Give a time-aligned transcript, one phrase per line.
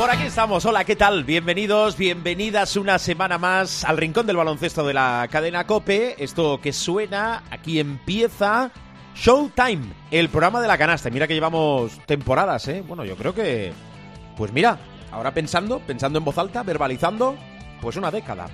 [0.00, 0.64] Por aquí estamos.
[0.64, 1.24] Hola, ¿qué tal?
[1.24, 6.14] Bienvenidos, bienvenidas una semana más al Rincón del Baloncesto de la cadena Cope.
[6.16, 8.70] Esto que suena, aquí empieza
[9.14, 11.10] Showtime, el programa de la canasta.
[11.10, 12.82] Mira que llevamos temporadas, ¿eh?
[12.88, 13.74] Bueno, yo creo que...
[14.38, 14.78] Pues mira,
[15.12, 17.36] ahora pensando, pensando en voz alta, verbalizando,
[17.82, 18.46] pues una década.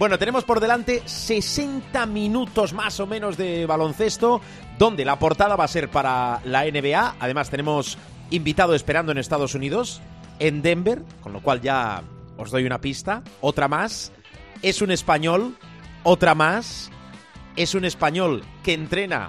[0.00, 4.40] Bueno, tenemos por delante 60 minutos más o menos de baloncesto,
[4.80, 7.14] donde la portada va a ser para la NBA.
[7.20, 7.96] Además, tenemos
[8.30, 10.02] invitado esperando en Estados Unidos,
[10.38, 12.02] en Denver, con lo cual ya
[12.36, 13.22] os doy una pista.
[13.40, 14.12] Otra más.
[14.62, 15.56] Es un español,
[16.02, 16.90] otra más.
[17.56, 19.28] Es un español que entrena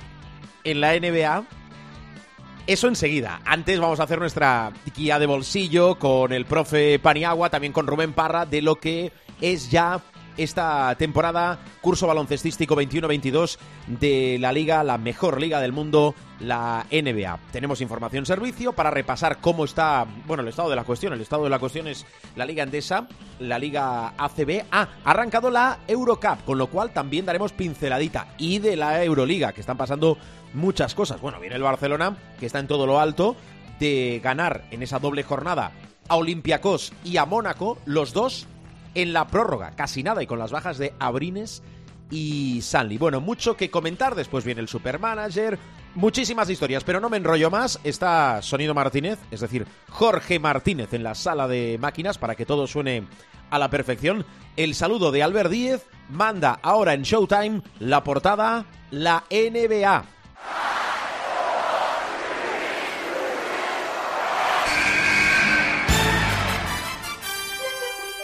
[0.63, 1.43] en la NBA.
[2.67, 3.41] Eso enseguida.
[3.45, 8.13] Antes vamos a hacer nuestra guía de bolsillo con el profe Paniagua, también con Rubén
[8.13, 9.99] Parra, de lo que es ya
[10.43, 17.39] esta temporada, curso baloncestístico 21-22 de la liga, la mejor liga del mundo, la NBA.
[17.51, 21.13] Tenemos información servicio para repasar cómo está, bueno, el estado de la cuestión.
[21.13, 23.07] El estado de la cuestión es la liga endesa,
[23.39, 24.65] la liga ACB.
[24.71, 28.33] Ah, ha arrancado la Eurocup, con lo cual también daremos pinceladita.
[28.37, 30.17] Y de la Euroliga, que están pasando
[30.53, 31.19] muchas cosas.
[31.19, 33.35] Bueno, viene el Barcelona, que está en todo lo alto,
[33.79, 35.73] de ganar en esa doble jornada
[36.07, 38.47] a Olympiacos y a Mónaco, los dos
[38.95, 41.63] en la prórroga, casi nada, y con las bajas de Abrines
[42.09, 42.97] y Sanli.
[42.97, 45.59] Bueno, mucho que comentar, después viene el Supermanager,
[45.95, 47.79] muchísimas historias, pero no me enrollo más.
[47.83, 52.67] Está Sonido Martínez, es decir, Jorge Martínez en la sala de máquinas para que todo
[52.67, 53.07] suene
[53.49, 54.25] a la perfección.
[54.55, 60.18] El saludo de Albert Díez manda ahora en Showtime la portada, la NBA.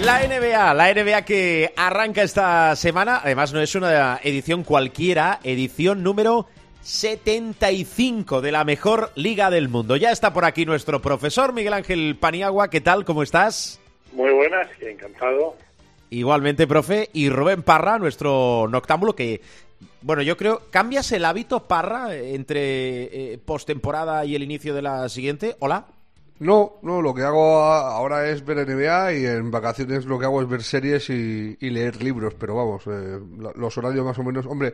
[0.00, 6.04] La NBA, la NBA que arranca esta semana, además no es una edición cualquiera, edición
[6.04, 6.46] número
[6.82, 9.96] 75 de la mejor liga del mundo.
[9.96, 13.04] Ya está por aquí nuestro profesor Miguel Ángel Paniagua, ¿qué tal?
[13.04, 13.80] ¿Cómo estás?
[14.12, 15.56] Muy buenas, encantado.
[16.10, 19.40] Igualmente, profe, y Rubén Parra, nuestro noctámbulo, que,
[20.02, 25.08] bueno, yo creo, ¿cambias el hábito, Parra, entre eh, postemporada y el inicio de la
[25.08, 25.56] siguiente?
[25.58, 25.86] Hola.
[26.40, 30.40] No, no, lo que hago ahora es ver NBA y en vacaciones lo que hago
[30.40, 34.46] es ver series y, leer libros, pero vamos, eh, lo- los horarios más o menos,
[34.46, 34.72] hombre,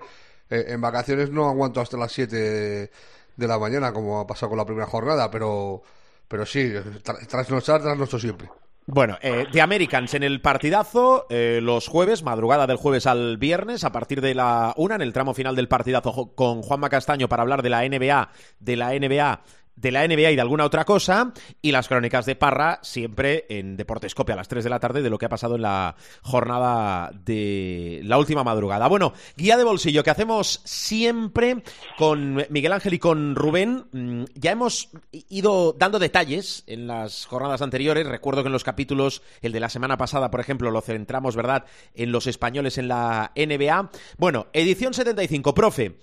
[0.50, 4.58] eh, en vacaciones no aguanto hasta las 7 de, la mañana como ha pasado con
[4.58, 5.82] la primera jornada, pero,
[6.28, 6.70] pero sí,
[7.02, 8.50] tra- trasnochar, trasnocho siempre.
[8.86, 13.82] Bueno, eh, The Americans en el partidazo, eh, los jueves, madrugada del jueves al viernes,
[13.82, 17.40] a partir de la una, en el tramo final del partidazo con Juanma Castaño para
[17.42, 19.40] hablar de la NBA, de la NBA,
[19.76, 23.76] de la NBA y de alguna otra cosa, y las crónicas de Parra, siempre en
[23.76, 27.10] Deportescope a las 3 de la tarde, de lo que ha pasado en la jornada
[27.24, 28.88] de la última madrugada.
[28.88, 31.62] Bueno, guía de bolsillo que hacemos siempre
[31.98, 33.86] con Miguel Ángel y con Rubén.
[33.92, 34.90] Mm, Ya hemos
[35.28, 38.06] ido dando detalles en las jornadas anteriores.
[38.06, 41.64] Recuerdo que en los capítulos, el de la semana pasada, por ejemplo, lo centramos, ¿verdad?,
[41.94, 43.90] en los españoles en la NBA.
[44.18, 45.96] Bueno, edición 75, profe.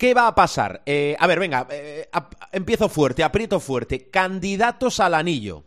[0.00, 0.80] ¿Qué va a pasar?
[0.86, 2.08] Eh, a ver, venga, eh,
[2.52, 4.08] empiezo fuerte, aprieto fuerte.
[4.10, 5.62] Candidatos al anillo.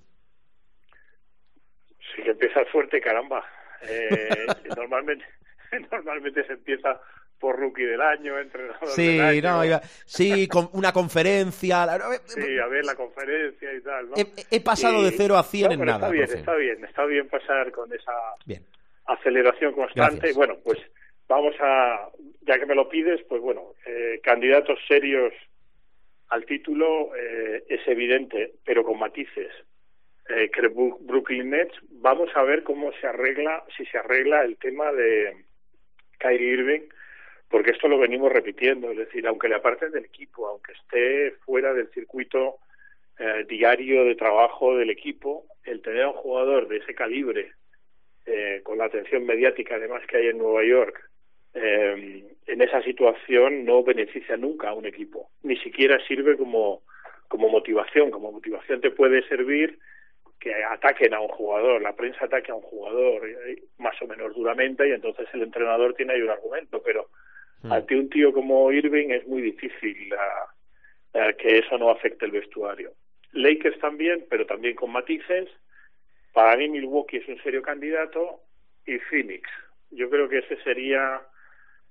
[2.15, 3.45] Sí que empieza fuerte, caramba.
[3.87, 4.29] Eh,
[4.75, 5.23] normalmente,
[5.91, 6.99] normalmente se empieza
[7.37, 9.57] por rookie del año, entrenador Sí, del año.
[9.57, 11.85] no, iba- sí, con una conferencia.
[12.25, 14.15] Sí, a ver la conferencia y tal, ¿no?
[14.17, 15.97] He, he pasado Y- de 0 a 100 no, en nada.
[15.97, 16.39] Está bien, profe.
[16.39, 18.13] está bien, está bien pasar con esa
[18.45, 18.65] Bien.
[19.05, 20.15] aceleración constante.
[20.15, 20.35] Gracias.
[20.37, 20.79] Bueno, pues
[21.27, 22.07] vamos a,
[22.45, 25.33] ya que me lo pides, pues bueno, eh, candidatos serios
[26.29, 29.51] al título eh, es evidente, pero con matices.
[30.29, 30.49] Eh,
[31.01, 35.35] Brooklyn Nets, vamos a ver cómo se arregla, si se arregla el tema de
[36.17, 36.81] Kyrie Irving,
[37.49, 41.73] porque esto lo venimos repitiendo, es decir, aunque le aparten del equipo, aunque esté fuera
[41.73, 42.57] del circuito
[43.19, 47.51] eh, diario de trabajo del equipo, el tener a un jugador de ese calibre,
[48.25, 51.09] eh, con la atención mediática además que hay en Nueva York,
[51.53, 56.81] eh, en esa situación no beneficia nunca a un equipo, ni siquiera sirve como,
[57.27, 58.11] como motivación.
[58.11, 59.79] Como motivación te puede servir
[60.39, 64.35] que ataquen a un jugador, la prensa ataque a un jugador eh, más o menos
[64.35, 67.09] duramente y entonces el entrenador tiene ahí un argumento, pero
[67.63, 67.71] Hmm.
[67.71, 72.91] ante un tío como Irving es muy difícil uh, que eso no afecte el vestuario.
[73.31, 75.49] Lakers también, pero también con matices.
[76.33, 78.41] Para mí Milwaukee es un serio candidato
[78.85, 79.49] y Phoenix.
[79.91, 81.21] Yo creo que ese sería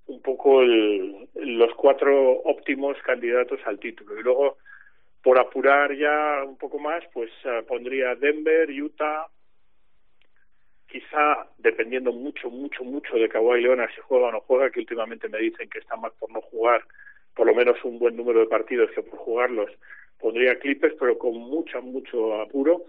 [0.06, 4.18] un poco el, los cuatro óptimos candidatos al título.
[4.18, 4.58] Y luego,
[5.22, 9.26] por apurar ya un poco más, pues uh, pondría Denver, Utah,
[10.88, 15.28] quizá dependiendo mucho, mucho, mucho de Kawhi Leonard si juega o no juega, que últimamente
[15.28, 16.82] me dicen que está más por no jugar,
[17.34, 19.70] por lo menos un buen número de partidos que por jugarlos,
[20.18, 22.84] pondría Clippers, pero con mucho, mucho apuro.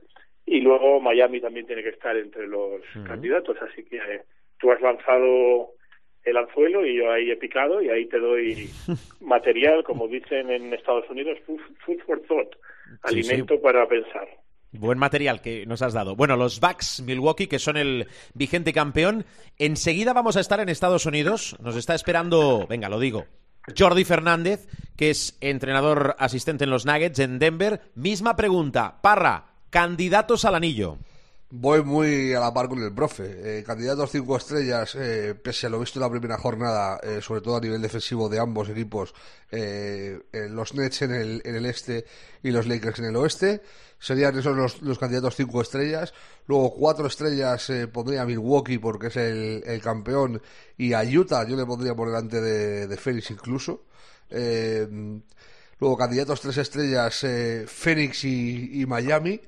[0.46, 3.08] Y luego Miami también tiene que estar entre los uh -huh.
[3.08, 4.22] candidatos, así que eh,
[4.60, 5.72] tú has lanzado
[6.24, 8.70] el anzuelo y yo ahí he picado y ahí te doy
[9.22, 11.60] material, como dicen en Estados Unidos, food,
[12.06, 12.56] for thought,
[13.04, 13.64] alimento sí, sí.
[13.64, 14.28] para pensar.
[14.72, 16.16] Buen material que nos has dado.
[16.16, 19.24] Bueno, los Bucks Milwaukee, que son el vigente campeón.
[19.60, 21.56] Enseguida vamos a estar en Estados Unidos.
[21.62, 23.26] Nos está esperando, venga, lo digo,
[23.78, 24.68] Jordi Fernández,
[24.98, 27.82] que es entrenador asistente en los Nuggets en Denver.
[27.94, 29.00] Misma pregunta.
[29.04, 30.98] Parra, candidatos al anillo.
[31.56, 33.60] Voy muy a la par con el profe.
[33.60, 37.42] Eh, candidatos cinco estrellas, eh, pese a lo visto en la primera jornada, eh, sobre
[37.42, 39.14] todo a nivel defensivo de ambos equipos,
[39.52, 42.06] los Nets en el, en el este
[42.42, 43.62] y los Lakers en el oeste.
[44.00, 46.12] Serían esos los, los candidatos cinco estrellas.
[46.48, 50.42] Luego cuatro estrellas pondría a Milwaukee porque es el, el, campeón
[50.76, 53.84] y a Utah yo le pondría por delante de, de Phoenix incluso.
[54.32, 57.24] luego candidatos tres estrellas
[57.68, 59.40] Phoenix y, y Miami.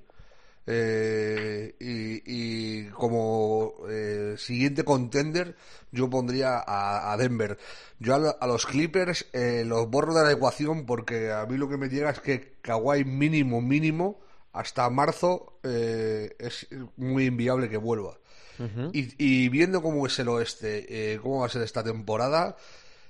[0.67, 5.55] Eh, y, y, como eh, siguiente contender
[5.91, 7.59] yo pondría a, a Denver
[7.99, 11.69] yo a, a los Clippers eh, los borro de la ecuación porque a mí lo
[11.69, 14.19] que me llega es que Kawhi mínimo mínimo
[14.53, 18.17] hasta marzo eh, es muy inviable que vuelva
[18.57, 18.89] uh -huh.
[18.91, 22.57] y, y, viendo cómo es el oeste cómo va a ser esta temporada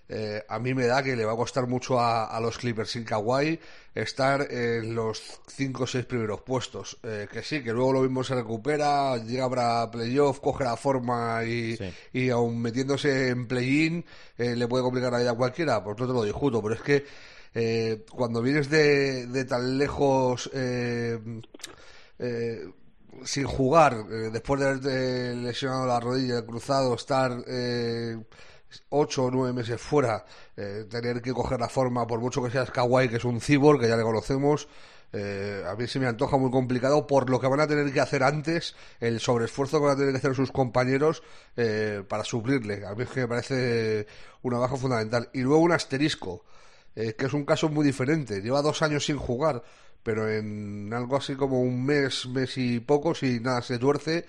[0.09, 2.91] eh, a mí me da que le va a costar mucho a, a los Clippers
[2.91, 3.59] sin Kawhi
[3.93, 6.97] estar en los 5 o 6 primeros puestos.
[7.03, 11.43] Eh, que sí, que luego lo mismo se recupera, llega para playoff, coge la forma
[11.43, 11.93] y, sí.
[12.13, 14.05] y aún metiéndose en play-in
[14.37, 15.83] eh, le puede complicar la vida a cualquiera.
[15.83, 17.05] Pues no te lo discuto, pero es que
[17.57, 21.17] eh, cuando vienes de, de tan lejos eh,
[22.19, 22.65] eh,
[23.23, 27.31] sin jugar, después de haberte lesionado la rodilla, cruzado, estar
[28.79, 30.25] eh, ocho o nueve meses fuera,
[30.55, 33.79] eh, tener que coger la forma, por mucho que seas Kawhi, que es un cyborg,
[33.79, 34.67] que ya le conocemos,
[35.17, 38.01] eh, a mí se me antoja muy complicado por lo que van a tener que
[38.01, 41.23] hacer antes, el sobreesfuerzo que van a tener que hacer sus compañeros
[41.55, 42.85] eh, para suplirle.
[42.85, 44.07] A mí es que me parece
[44.41, 45.29] una baja fundamental.
[45.33, 46.43] Y luego un asterisco,
[46.95, 48.41] eh, que es un caso muy diferente.
[48.41, 49.63] Lleva dos años sin jugar,
[50.03, 54.25] pero en algo así como un mes, mes y poco, si nada se tuerce,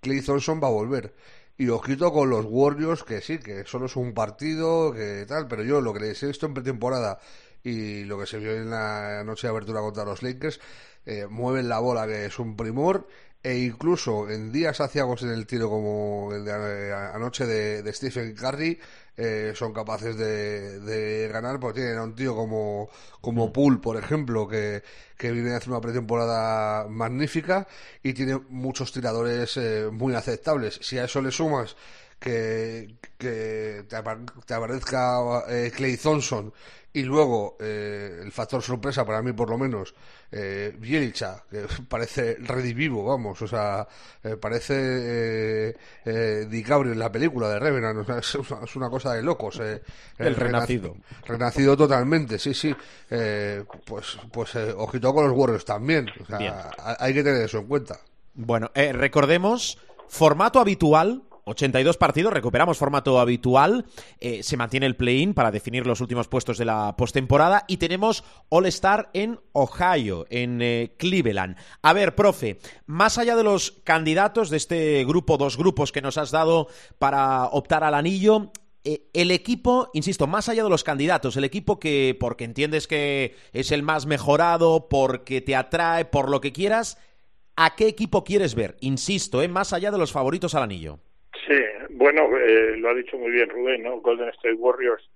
[0.00, 1.14] Clay Thompson va a volver.
[1.56, 5.62] Y ojito con los Warriors, que sí, que solo es un partido, que tal, pero
[5.62, 7.18] yo lo que les he visto en pretemporada
[7.62, 10.60] y lo que se vio en la noche de abertura contra los Lakers,
[11.06, 13.06] eh, mueven la bola, que es un primor,
[13.42, 16.50] e incluso en días aciagos en el tiro como el de
[16.88, 18.80] eh, anoche de, de Stephen Curry,
[19.16, 22.88] eh, son capaces de, de, ganar porque tienen a un tío como,
[23.20, 24.82] como por ejemplo, que,
[25.16, 27.68] que viene a hacer una pretemporada magnífica
[28.02, 30.80] y tiene muchos tiradores eh, muy aceptables.
[30.82, 31.76] Si a eso le sumas
[32.24, 33.96] que, que te,
[34.46, 36.52] te aparezca eh, Clay Thompson
[36.94, 39.94] y luego eh, el factor sorpresa para mí por lo menos
[40.30, 43.86] eh, Bielcha que parece redivivo vamos o sea
[44.22, 48.88] eh, parece eh, DiCaprio en la película de Revenant o sea, es, una, es, una,
[48.88, 50.96] cosa de locos el renacido.
[51.26, 52.74] renacido totalmente sí sí
[53.84, 57.98] pues pues ojito con los Warriors también o sea, hay que tener eso en cuenta.
[58.34, 59.78] Bueno recordemos
[60.08, 63.86] formato habitual 82 partidos, recuperamos formato habitual,
[64.20, 68.24] eh, se mantiene el play-in para definir los últimos puestos de la postemporada y tenemos
[68.48, 71.56] All-Star en Ohio, en eh, Cleveland.
[71.82, 76.18] A ver, profe, más allá de los candidatos de este grupo, dos grupos que nos
[76.18, 78.50] has dado para optar al anillo,
[78.86, 83.34] eh, el equipo, insisto, más allá de los candidatos, el equipo que, porque entiendes que
[83.54, 86.98] es el más mejorado, porque te atrae, por lo que quieras,
[87.56, 88.76] ¿a qué equipo quieres ver?
[88.80, 91.00] Insisto, eh, más allá de los favoritos al anillo.
[91.46, 91.60] Sí,
[91.90, 94.00] bueno, eh, lo ha dicho muy bien Rubén, ¿no?
[94.00, 95.08] Golden State Warriors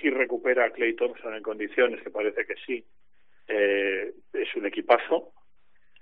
[0.00, 2.84] sí recupera a Clay Thompson en condiciones, que parece que sí.
[3.48, 5.32] Eh, es un equipazo.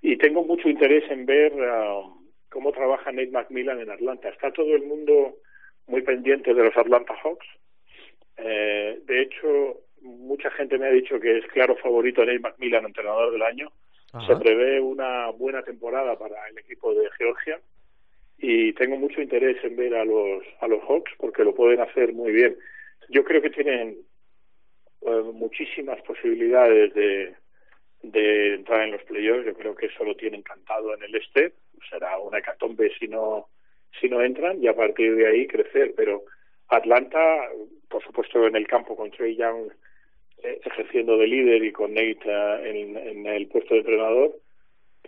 [0.01, 2.15] Y tengo mucho interés en ver uh,
[2.51, 4.29] cómo trabaja Nate McMillan en Atlanta.
[4.29, 5.37] Está todo el mundo
[5.87, 7.47] muy pendiente de los Atlanta Hawks.
[8.37, 13.33] Eh, de hecho, mucha gente me ha dicho que es claro favorito Nate McMillan, entrenador
[13.33, 13.73] del año.
[14.27, 17.61] Se prevé una buena temporada para el equipo de Georgia
[18.39, 22.13] y tengo mucho interés en ver a los a los Hawks porque lo pueden hacer
[22.13, 22.57] muy bien.
[23.09, 23.99] Yo creo que tienen
[25.03, 27.35] eh, muchísimas posibilidades de,
[28.03, 29.47] de entrar en los playoffs.
[29.47, 31.53] Yo creo que eso lo tienen cantado en el este.
[31.91, 33.49] Será una hecatombe si no
[34.01, 35.95] si no entran y a partir de ahí crecer.
[35.97, 36.25] Pero
[36.69, 37.49] Atlanta,
[37.89, 39.71] por supuesto, en el campo con Trey Young
[40.43, 44.37] eh, ejerciendo de líder y con Nate eh, en, el puesto de entrenador,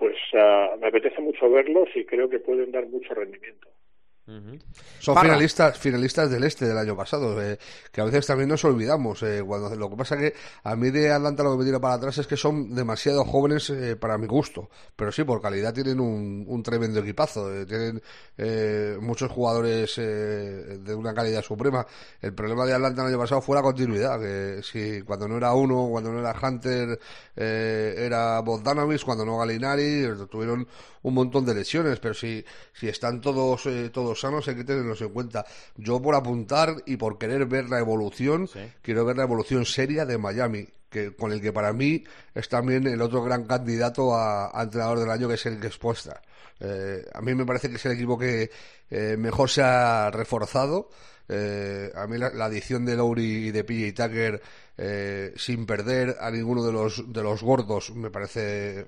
[0.01, 3.69] pues uh, me apetece mucho verlos y creo que pueden dar mucho rendimiento.
[5.01, 7.59] Son finalistas finalistas del este del año pasado, eh,
[7.91, 9.23] que a veces también nos olvidamos.
[9.23, 11.95] Eh, cuando Lo que pasa que a mí de Atlanta lo que me tira para
[11.95, 14.71] atrás es que son demasiado jóvenes eh, para mi gusto.
[14.95, 17.53] Pero sí, por calidad tienen un, un tremendo equipazo.
[17.53, 18.03] Eh, tienen
[19.01, 21.87] muchos jugadores de una calidad suprema.
[22.21, 24.21] El problema de Atlanta el año pasado fue la continuidad.
[24.21, 26.99] Que si cuando no era uno, cuando no era Hunter,
[27.37, 30.67] era Bogdanovich, cuando no Galinari, tuvieron
[31.03, 31.99] un montón de lesiones.
[32.01, 35.45] Pero si, si están todos, todos sanos hay que tenerlos en cuenta.
[35.77, 38.49] Yo por apuntar y por querer ver la evolución,
[38.83, 42.87] quiero ver la evolución seria de Miami, que con el que para mí es también
[42.87, 46.21] el otro gran candidato a, entrenador del año, que es el que expuesta.
[46.59, 48.51] Eh, a mí me parece que es el equipo que
[48.91, 50.91] eh, mejor se ha reforzado.
[51.29, 54.43] Eh, a mí la, adición de Lowry y de PJ Tucker
[55.37, 58.87] sin perder a ninguno de los de los gordos me parece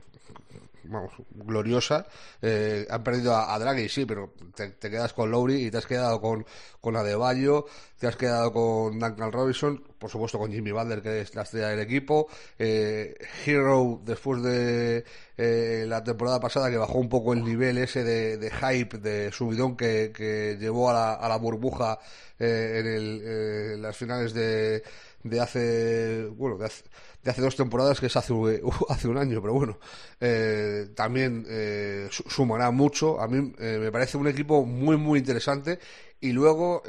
[0.85, 2.07] vamos, gloriosa.
[2.41, 6.21] Eh, han perdido a, Draghi, sí, pero te, quedas con Lowry y te has quedado
[6.21, 6.45] con,
[6.81, 7.67] con Adebayo,
[7.99, 11.69] te has quedado con Duncan Robinson, por supuesto con Jimmy Butler, que es la estrella
[11.69, 12.29] del equipo.
[12.59, 13.15] Eh,
[13.47, 15.05] Hero, después de
[15.37, 19.77] eh, la temporada pasada, que bajó un poco el nivel ese de, hype, de subidón
[19.77, 21.99] que, llevó a la, burbuja
[22.39, 24.83] en, el, las finales de,
[25.23, 26.85] de hace, bueno, de hace
[27.23, 28.35] de hace dos temporadas, que es hace,
[28.89, 29.79] hace un año, pero bueno,
[30.21, 33.21] eh, también eh, sumará mucho.
[33.21, 35.79] A mí eh, me parece un equipo muy, muy interesante.
[36.21, 36.85] Y luego,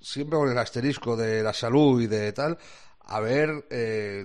[0.00, 2.58] siempre con el asterisco de la salud y de tal,
[3.00, 3.64] a ver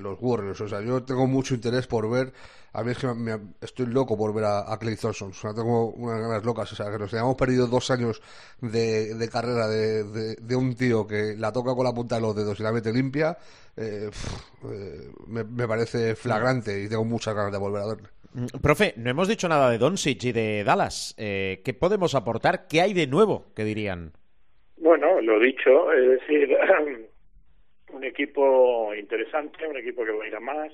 [0.02, 0.60] los Warriors.
[0.60, 2.34] O sea, yo tengo mucho interés por ver
[2.76, 5.30] a mí es que me, estoy loco por ver a, Clay Thompson.
[5.30, 6.72] O sea, tengo unas ganas locas.
[6.74, 8.22] O sea, que nos hayamos perdido dos años
[8.62, 12.64] de, carrera de, un tío que la toca con la punta de los dedos y
[12.64, 13.38] la mete limpia.
[13.78, 18.10] Eh, eh, me, parece flagrante y tengo muchas ganas de volver a verlo.
[18.34, 21.16] Mm, profe, no hemos dicho nada de Doncic y de Dallas.
[21.18, 22.68] Eh, ¿Qué podemos aportar?
[22.68, 23.46] ¿Qué hay de nuevo?
[23.56, 24.12] ¿Qué dirían?
[24.76, 26.50] Bueno, lo dicho, es decir,
[27.94, 30.74] un equipo interesante, un equipo que va a ir a más,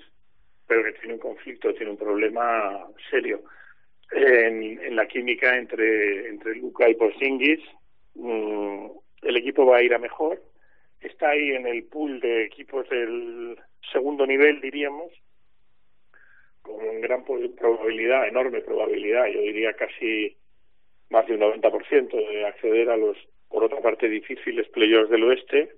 [0.67, 3.41] pero que tiene un conflicto, tiene un problema serio
[4.11, 7.59] en, la química entre, entre Luca y Porzingis.
[8.15, 8.87] Mm,
[9.23, 10.41] el equipo va a ir a mejor.
[10.99, 13.57] Está ahí en el pool de equipos del
[13.91, 15.11] segundo nivel, diríamos,
[16.61, 20.37] con gran probabilidad, enorme probabilidad, yo diría casi
[21.09, 23.17] más de un 90% de acceder a los,
[23.49, 25.73] por otra parte, difíciles playoffs del oeste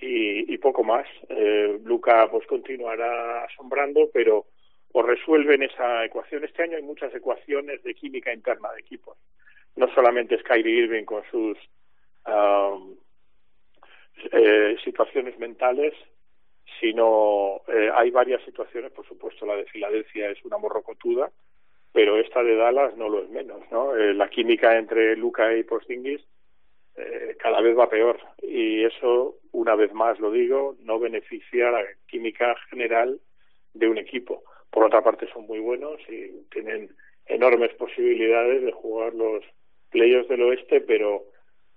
[0.00, 1.06] y, poco más.
[1.28, 4.46] Eh, Luca pues continuará asombrando, pero
[4.92, 6.44] o resuelven esa ecuación.
[6.44, 9.16] Este año hay muchas ecuaciones de química interna de equipos.
[9.76, 11.56] No solamente Kyrie Irving con sus
[14.32, 15.94] eh, situaciones mentales,
[16.80, 21.30] sino eh, hay varias situaciones, por supuesto la de Filadelfia es una morrocotuda,
[21.92, 23.96] pero esta de Dallas no lo es menos, ¿no?
[23.96, 26.22] Eh, la química entre Luca y Porzingis
[26.96, 31.84] eh, cada vez va peor y eso, una vez más lo digo, no beneficia la
[32.06, 33.20] química general
[33.74, 34.42] de un equipo.
[34.70, 36.90] Por otra parte son muy buenos y tienen
[37.26, 39.44] enormes posibilidades de jugar los
[39.90, 41.24] playoffs del oeste, pero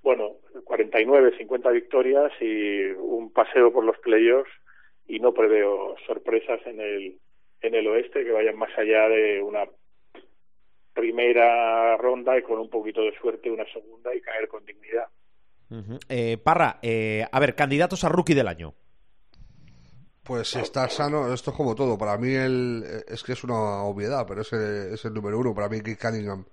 [0.01, 4.51] bueno, 49, 50 victorias y un paseo por los playoffs
[5.07, 7.17] y no preveo sorpresas en el
[7.61, 9.65] en el oeste que vayan más allá de una
[10.93, 15.07] primera ronda y con un poquito de suerte una segunda y caer con dignidad.
[16.07, 18.73] eh, Parra, eh, a ver, candidatos a rookie del año.
[20.23, 21.97] Pues si está sano, esto es como todo.
[21.97, 25.53] Para mí el, es que es una obviedad, pero es el, es el número uno.
[25.53, 26.45] Para mí Keith Cunningham.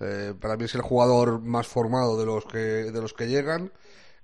[0.00, 3.70] Eh, para mí es el jugador más formado de los que, de los que llegan.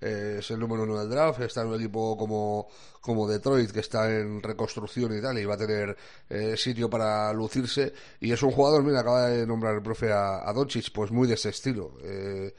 [0.05, 2.69] Eh, es el número uno del draft, está en un equipo como,
[3.01, 5.97] como Detroit, que está en reconstrucción y tal, y va a tener
[6.29, 7.95] eh, sitio para lucirse.
[8.21, 11.35] Y es un jugador, mira, acaba de nombrar el profe a, Doncic, pues muy de
[11.35, 11.97] ese estilo.
[12.03, 12.53] Eh,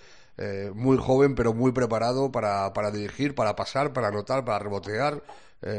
[0.74, 5.24] muy joven, pero muy preparado para, para dirigir, para pasar, para anotar, para rebotear,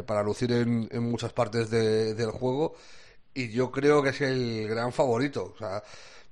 [0.06, 2.74] para lucir en, en muchas partes del juego.
[3.34, 5.52] Y yo creo que es el gran favorito.
[5.54, 5.82] O sea,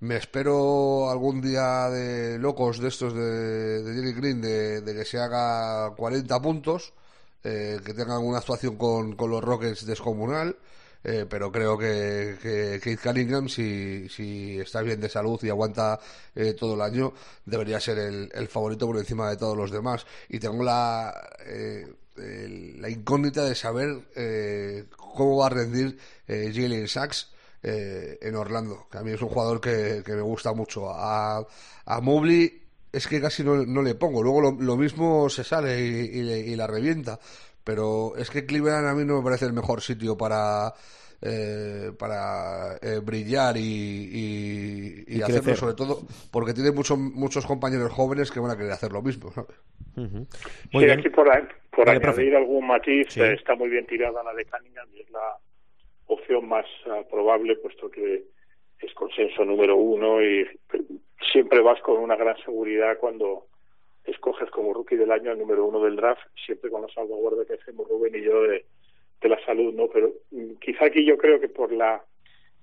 [0.05, 5.19] Me espero algún día de locos de estos de, de Jerry Green de, que se
[5.19, 6.93] haga 40 puntos,
[7.43, 10.59] eh, que tenga alguna actuación con, con los Rockets descomunal.
[11.03, 15.99] Eh, pero creo que, que Keith Cunningham, si, si está bien de salud y aguanta
[16.35, 17.15] eh, todo el año,
[17.47, 20.05] debería ser el, el favorito por encima de todos los demás.
[20.29, 21.15] Y tengo la,
[21.47, 21.87] eh,
[22.77, 25.97] la incógnita de saber eh, cómo va a rendir
[26.29, 27.34] Jalen Sachs
[27.65, 30.91] eh, en Orlando, que a mí es un jugador que, que me gusta mucho.
[30.91, 31.39] A,
[31.87, 32.61] a Mobley
[32.93, 36.23] es que casi no, no le pongo, luego lo, lo mismo se sale y, y
[36.23, 37.19] le- y la revienta,
[37.65, 40.73] pero es que Cleveland a mí no me parece el mejor sitio para...
[41.23, 45.57] eh, para eh, brillar y, y- y Y hacerlo crecer.
[45.57, 49.33] sobre todo porque tiene muchos muchos compañeros jóvenes que van a querer hacer lo mismo
[49.33, 49.57] ¿sabes?
[49.97, 50.27] Ujú.
[50.31, 50.99] Sí, Muy bien.
[50.99, 51.27] aquí por,
[51.71, 52.37] por añadir profe.
[52.37, 53.21] algún matiz, Sí.
[53.23, 55.21] eh, está muy bien tirada la de Cunningham y es la
[56.07, 58.25] opción más ah, probable, puesto que
[58.81, 60.47] es consenso número uno y
[61.33, 63.47] siempre vas con una gran seguridad cuando
[64.05, 67.55] escoges como rookie del año al número uno del draft, siempre con la salvaguarda que
[67.55, 68.65] hacemos Rubén y yo de,
[69.21, 69.89] de la salud, ¿no?
[69.89, 72.05] Pero mm, quizá aquí yo creo que por la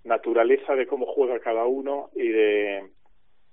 [0.04, 2.90] naturaleza de cómo juega cada uno y de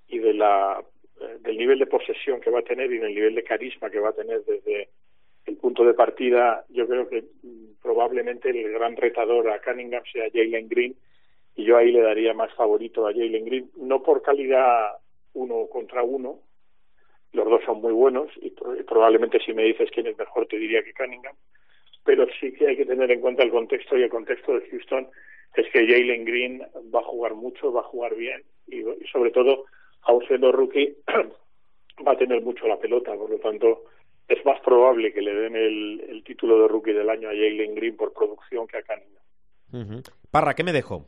[0.08, 0.82] y de la
[1.20, 4.00] eh, del nivel de posesión que va a tener y del nivel de carisma que
[4.00, 4.88] va a tener desde
[5.48, 10.28] el punto de partida, yo creo que mm, probablemente el gran retador a Cunningham sea
[10.32, 10.94] Jalen Green
[11.56, 14.92] y yo ahí le daría más favorito a Jalen Green, no por calidad
[15.34, 16.40] uno contra uno,
[17.32, 20.46] los dos son muy buenos y, pro- y probablemente si me dices quién es mejor
[20.46, 21.34] te diría que Cunningham,
[22.04, 25.08] pero sí que hay que tener en cuenta el contexto y el contexto de Houston
[25.56, 26.62] es que Jalen Green
[26.94, 29.64] va a jugar mucho, va a jugar bien y, y sobre todo,
[30.02, 30.96] aun siendo rookie,
[32.06, 33.84] va a tener mucho la pelota, por lo tanto
[34.28, 37.74] es más probable que le den el, el título de rookie del año a Jalen
[37.74, 39.22] Green por producción que a Cunningham.
[39.72, 40.02] Ujú.
[40.30, 41.06] Parra, ¿qué me dejo?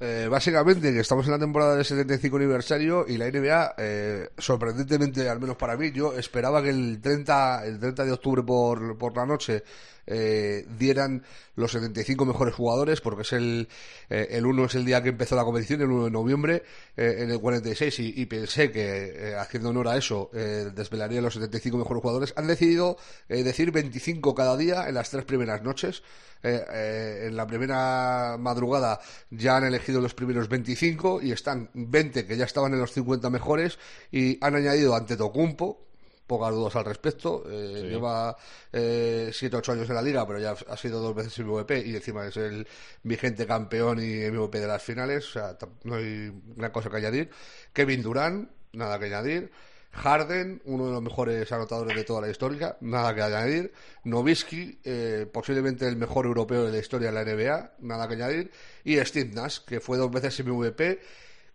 [0.00, 5.28] Eh, básicamente que estamos en la temporada del 75 aniversario y la NBA, eh, sorprendentemente,
[5.28, 9.16] al menos para mí, yo esperaba que el 30, el 30 de octubre por, por
[9.16, 9.62] la noche
[10.06, 11.24] eh, dieran
[11.56, 13.68] los 75 mejores jugadores, porque es el,
[14.10, 16.62] eh, el 1 es el día que empezó la competición, el 1 de noviembre,
[16.96, 21.34] eh, en el 46, y, y pensé que, eh, haciendo honor a eso, desvelaría los
[21.34, 22.32] 75 mejores jugadores.
[22.36, 22.96] Han decidido
[23.28, 26.02] decir 25 cada día en las tres primeras noches.
[26.42, 32.44] En la primera madrugada ya han elegido los primeros 25 y están 20 que ya
[32.44, 33.78] estaban en los 50 mejores
[34.12, 35.84] y han añadido ante Tocumpo
[36.26, 37.44] pocas dudas al respecto.
[37.50, 38.36] Eh, Lleva
[38.70, 42.26] 7 8 años en la liga, pero ya ha sido dos veces MVP y encima
[42.26, 42.66] es el
[43.02, 45.28] vigente campeón y MVP de las finales.
[45.28, 47.30] O sea, no hay gran cosa que añadir.
[47.72, 49.50] Kevin Durant, nada que añadir.
[49.94, 53.72] Harden, uno de los mejores anotadores de toda la historia, nada que añadir.
[54.02, 58.50] Nowitzki, eh, posiblemente el mejor europeo de la historia de la NBA, nada que añadir.
[58.82, 61.00] Y Steve Nash, que fue dos veces MVP,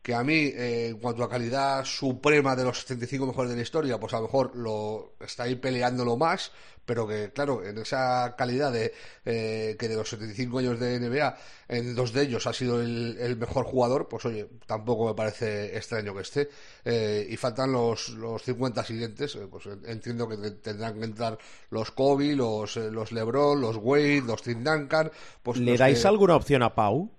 [0.01, 3.61] que a mí, eh, en cuanto a calidad suprema de los 75 mejores de la
[3.63, 6.51] historia, pues a lo mejor lo está ahí peleándolo más,
[6.85, 8.93] pero que, claro, en esa calidad de
[9.25, 13.17] eh, que de los 75 años de NBA, en dos de ellos ha sido el,
[13.19, 16.49] el mejor jugador, pues oye, tampoco me parece extraño que esté.
[16.85, 21.05] Eh, y faltan los, los 50 siguientes, eh, pues en- entiendo que te- tendrán que
[21.05, 21.37] entrar
[21.69, 25.11] los Kobe, los, eh, los LeBron, los Wade, los Tim Duncan.
[25.43, 27.11] Pues ¿Le dais que- alguna opción a Pau?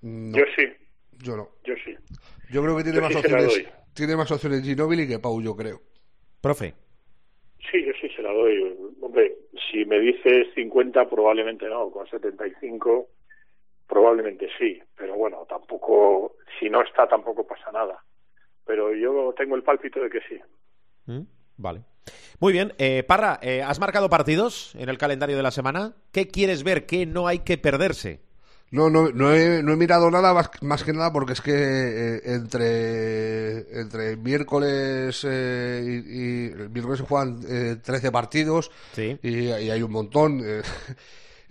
[0.00, 0.64] No, Yo sí,
[1.22, 1.48] yo no.
[1.64, 1.94] yo sí.
[2.50, 3.68] Yo creo que tiene Yo más sí opciones.
[3.94, 5.80] Tiene más opciones Ginobili que Pau, yo creo.
[6.40, 6.74] Profe.
[7.70, 8.76] Sí, yo sí se la doy.
[9.00, 9.36] Hombre,
[9.70, 11.90] si me dices 50, probablemente no.
[11.90, 13.08] Con 75,
[13.86, 14.80] probablemente sí.
[14.96, 18.02] Pero bueno, tampoco, si no está, tampoco pasa nada.
[18.66, 20.40] Pero yo tengo el pálpito de que sí.
[21.06, 21.22] ¿Mm?
[21.58, 21.82] Vale.
[22.40, 22.72] Muy bien.
[22.78, 25.94] Eh, Parra, eh, ¿has marcado partidos en el calendario de la semana?
[26.12, 26.86] ¿Qué quieres ver?
[26.86, 28.20] ¿Qué no hay que perderse?
[28.72, 31.52] No, no, no he, no he mirado nada más, más que nada porque es que
[31.54, 39.18] eh, entre, entre miércoles eh, y, y el miércoles se juegan eh, 13 partidos Sí.
[39.22, 40.42] y, y hay un montón.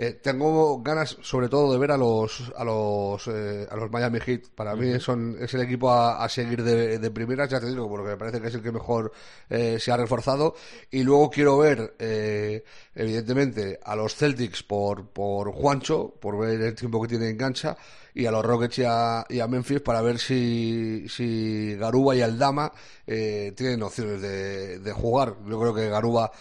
[0.02, 4.20] Eh, tengo ganas sobre todo de ver a los a los eh, a los Miami
[4.20, 4.50] Heat.
[4.56, 7.88] Para mí son es el equipo a, a seguir de, de primeras, ya te digo,
[7.88, 9.12] porque me parece que es el que mejor
[9.50, 10.56] eh, se ha reforzado.
[10.90, 12.64] Y luego quiero ver, eh,
[12.96, 17.78] evidentemente, a los Celtics por por Juancho, por ver el tiempo que tiene en cancha,
[18.16, 22.22] y a los Rockets y a, y a Memphis para ver si si Garuba y
[22.22, 22.72] Aldama
[23.06, 25.36] eh, tienen opciones de, de jugar.
[25.48, 26.32] Yo creo que Garuba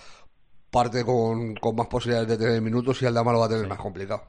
[0.70, 3.78] parte con, con más posibilidades de tener minutos y Aldama lo va a tener más
[3.78, 4.22] complicado.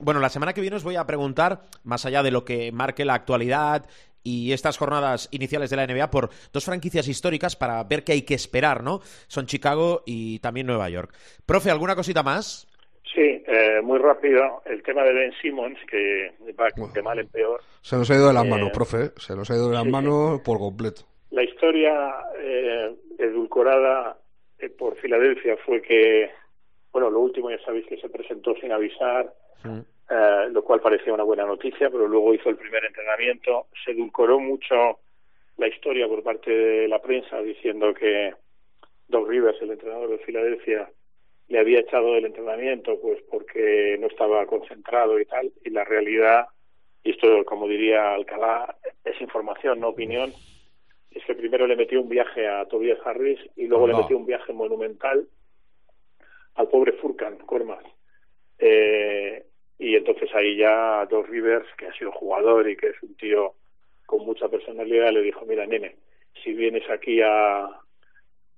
[0.00, 3.04] Bueno, la semana que viene os voy a preguntar, más allá de lo que marque
[3.04, 3.86] la actualidad
[4.22, 8.22] y estas jornadas iniciales de la NBA, por dos franquicias históricas para ver qué hay
[8.22, 9.00] que esperar, ¿no?
[9.28, 11.14] Son Chicago y también Nueva York.
[11.44, 12.66] Profe, ¿alguna cosita más?
[13.14, 14.62] Sí, eh, muy rápido.
[14.66, 17.62] El tema de Ben Simmons, que va de mal en peor.
[17.82, 19.04] Se nos ha ido de las Eh, manos, profe.
[19.04, 19.10] ¿eh?
[19.16, 19.90] Se nos ha ido de las sí.
[19.90, 21.02] manos por completo.
[21.30, 21.92] La historia
[22.42, 24.18] eh, edulcorada
[24.58, 26.30] eh, por Filadelfia fue que,
[26.92, 29.32] bueno, lo último ya sabéis que se presentó sin avisar,
[29.64, 33.66] eh, lo cual parecía una buena noticia, pero luego hizo el primer entrenamiento.
[33.84, 35.00] Se edulcoró mucho
[35.56, 38.34] la historia por parte de la prensa diciendo que
[39.08, 40.90] Doc Rivers, el entrenador de Filadelfia,
[41.48, 45.52] le había echado del entrenamiento pues porque no estaba concentrado y tal.
[45.64, 46.46] Y la realidad,
[47.02, 50.32] y esto como diría Alcalá, es información, no opinión,
[51.16, 54.26] es que primero le metió un viaje a Tobias Harris y luego le metió un
[54.26, 55.26] viaje monumental
[56.54, 57.84] al pobre Furkan Kormas.
[58.58, 59.44] Eh,
[59.78, 63.54] y entonces ahí ya Dos Rivers, que ha sido jugador y que es un tío
[64.06, 65.96] con mucha personalidad, le dijo, mira, nene,
[66.42, 67.80] si vienes aquí a, a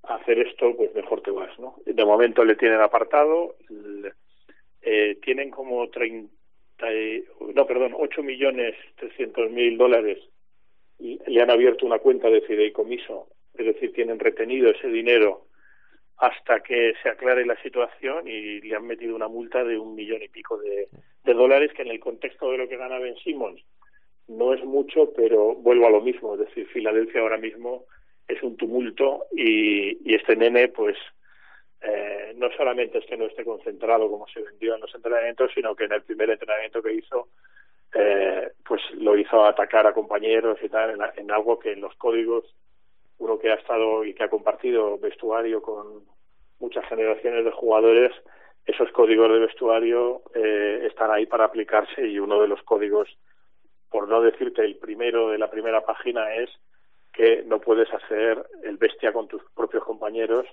[0.03, 1.77] hacer esto, pues mejor te vas, ¿no?
[1.87, 4.13] De momento le tienen apartado, le-
[4.83, 6.33] eh, tienen como 30,
[6.93, 10.19] y- no, perdón, 8 millones 300 mil dólares
[10.99, 15.47] le han abierto una cuenta de fideicomiso, es decir, tienen retenido ese dinero
[16.17, 20.23] hasta que se aclare la situación y le han metido una multa de un millón
[20.23, 20.89] y pico de,
[21.25, 23.63] dólares que en el contexto de lo que gana Ben Simmons
[24.29, 27.85] no es mucho, pero vuelvo a lo mismo, es decir, Filadelfia ahora mismo
[28.27, 30.97] es un tumulto y, y este nene pues
[31.81, 35.77] eh, no solamente es que no esté concentrado como se vendió en los entrenamientos, sino
[35.77, 37.29] que en el primer entrenamiento que hizo
[37.95, 41.95] eh, pues lo hizo atacar a compañeros y tal en, en algo que en los
[41.97, 42.45] códigos
[43.19, 46.05] uno que ha estado y que ha compartido vestuario con
[46.61, 48.13] muchas generaciones de jugadores
[48.67, 53.09] esos códigos de vestuario eh, están ahí para aplicarse y uno de los códigos
[53.91, 56.51] por no decirte el primero de la primera página es
[57.13, 60.47] que no puedes hacer el bestia con tus propios compañeros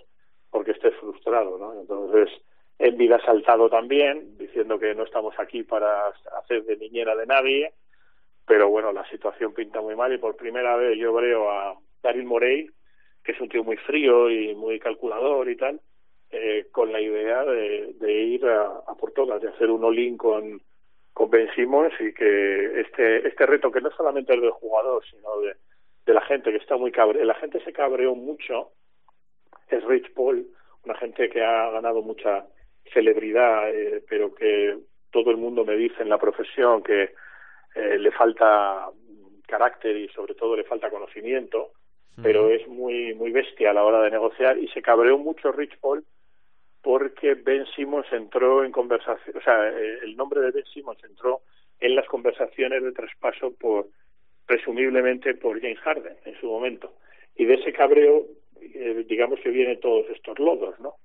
[0.49, 1.73] porque estés frustrado, ¿no?
[1.79, 2.29] Entonces,
[2.77, 7.73] Envid ha saltado también, diciendo que no estamos aquí para hacer de niñera de nadie,
[8.45, 12.25] pero bueno, la situación pinta muy mal y por primera vez yo veo a Daryl
[12.25, 12.69] Morey,
[13.23, 15.79] que es un tío muy frío y muy calculador y tal,
[16.31, 20.61] eh, con la idea de, ir a, a por todas, de hacer un all-in con,
[21.13, 25.39] con Ben Simmons y que este, este reto, que no solamente es del jugador, sino
[25.39, 25.55] de,
[26.05, 28.71] de la gente que está muy cabre, la gente se cabreó mucho,
[29.69, 30.45] es Rich Paul,
[30.83, 32.45] una gente que ha ganado mucha
[32.93, 34.77] celebridad, eh, pero que
[35.11, 37.13] todo el mundo me dice en la profesión que
[37.75, 38.89] eh, le falta
[39.47, 41.71] carácter y sobre todo le falta conocimiento,
[42.21, 45.77] pero es muy muy bestia a la hora de negociar y se cabreó mucho Rich
[45.79, 46.03] Paul
[46.81, 51.41] porque Ben Simmons entró en conversación, o sea, eh, el nombre de Ben Simmons entró
[51.79, 53.87] en las conversaciones de traspaso por
[54.45, 56.93] presumiblemente por James Harden en su momento
[57.35, 58.25] y de ese cabreo
[58.73, 60.95] eh, digamos que vienen todos estos lodos, ¿no?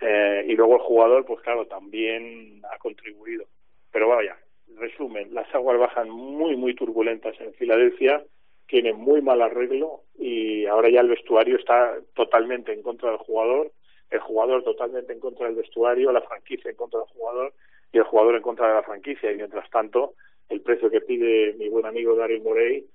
[0.00, 3.44] Eh, y luego el jugador, pues claro, también ha contribuido.
[3.92, 4.36] Pero vaya,
[4.76, 8.24] resumen, las aguas bajan muy, muy turbulentas en Filadelfia,
[8.66, 13.72] tienen muy mal arreglo y ahora ya el vestuario está totalmente en contra del jugador,
[14.10, 17.52] el jugador totalmente en contra del vestuario, la franquicia en contra del jugador
[17.92, 19.30] y el jugador en contra de la franquicia.
[19.30, 20.14] Y mientras tanto,
[20.48, 22.86] el precio que pide mi buen amigo Daryl Morey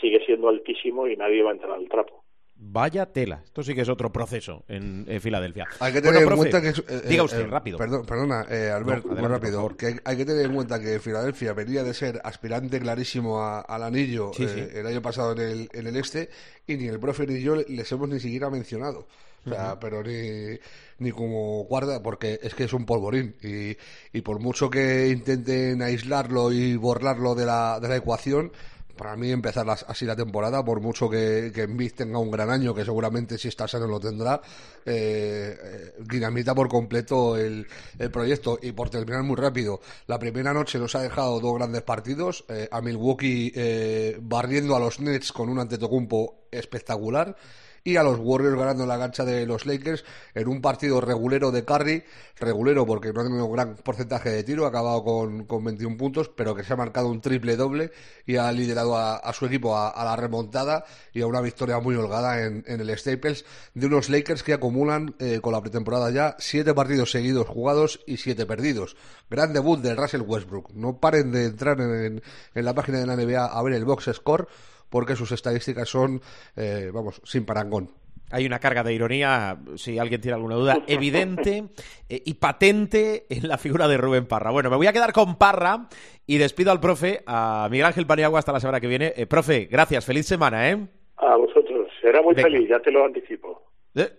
[0.00, 2.23] sigue siendo altísimo y nadie va a entrar al trapo.
[2.66, 3.42] Vaya tela.
[3.44, 5.66] Esto sí que es otro proceso en, Filadelfia.
[5.80, 6.68] Hay que Bueno, tener en profe, cuenta que...
[6.94, 7.76] eh, diga eh, usted, eh, rápido.
[7.78, 9.52] Perdón, perdona, eh, Albert, No, muy rápido.
[9.52, 9.76] por favor.
[9.76, 13.60] Que hay, hay que tener en cuenta que Filadelfia venía de ser aspirante clarísimo a-
[13.60, 14.78] al anillo Sí, eh, sí.
[14.78, 16.30] el año pasado en el, en el este
[16.66, 19.06] y ni el profe ni yo les hemos ni siquiera mencionado.
[19.46, 20.58] O sea, pero ni,
[21.00, 23.36] ni como guarda, porque es que es un polvorín.
[23.42, 23.76] Y,
[24.16, 28.52] y por mucho que intenten aislarlo y borrarlo de la, de la ecuación,
[28.96, 32.74] para mí empezar así la temporada, por mucho que, que Embiid tenga un gran año,
[32.74, 34.40] que seguramente si está sano lo tendrá,
[34.84, 37.66] eh, eh, dinamita por completo el,
[37.98, 38.58] el proyecto.
[38.62, 42.68] Y por terminar muy rápido, la primera noche nos ha dejado dos grandes partidos, eh,
[42.70, 47.36] a Milwaukee eh, barriendo a los Nets con un Antetokounmpo espectacular
[47.86, 51.66] y a los Warriors ganando la cancha de los Lakers en un partido regulero de
[51.66, 52.02] Curry,
[52.40, 55.98] regulero porque no ha tenido un gran porcentaje de tiro, ha acabado con, con 21
[55.98, 57.92] puntos, pero que se ha marcado un triple doble
[58.24, 62.42] y ha liderado a, su equipo a, la remontada y a una victoria muy holgada
[62.42, 63.44] en, en el Staples
[63.74, 68.16] de unos Lakers que acumulan eh, con la pretemporada ya siete partidos seguidos jugados y
[68.16, 68.96] siete perdidos.
[69.28, 70.72] Gran debut de Russell Westbrook.
[70.72, 72.22] No paren de entrar en,
[72.54, 74.48] en la página de la NBA a ver el box score
[74.94, 76.20] porque sus estadísticas son,
[76.54, 77.90] eh, vamos, sin parangón.
[78.30, 81.64] Hay una carga de ironía, si alguien tiene alguna duda, evidente
[82.08, 84.52] eh, y patente en la figura de Rubén Parra.
[84.52, 85.88] Bueno, me voy a quedar con Parra
[86.28, 89.12] y despido al profe, a Miguel Ángel Paniagua hasta la semana que viene.
[89.16, 90.86] Eh, profe, gracias, feliz semana, ¿eh?
[91.16, 92.48] A vosotros, será muy Venga.
[92.50, 93.64] feliz, ya te lo anticipo.
[93.96, 94.12] Eh,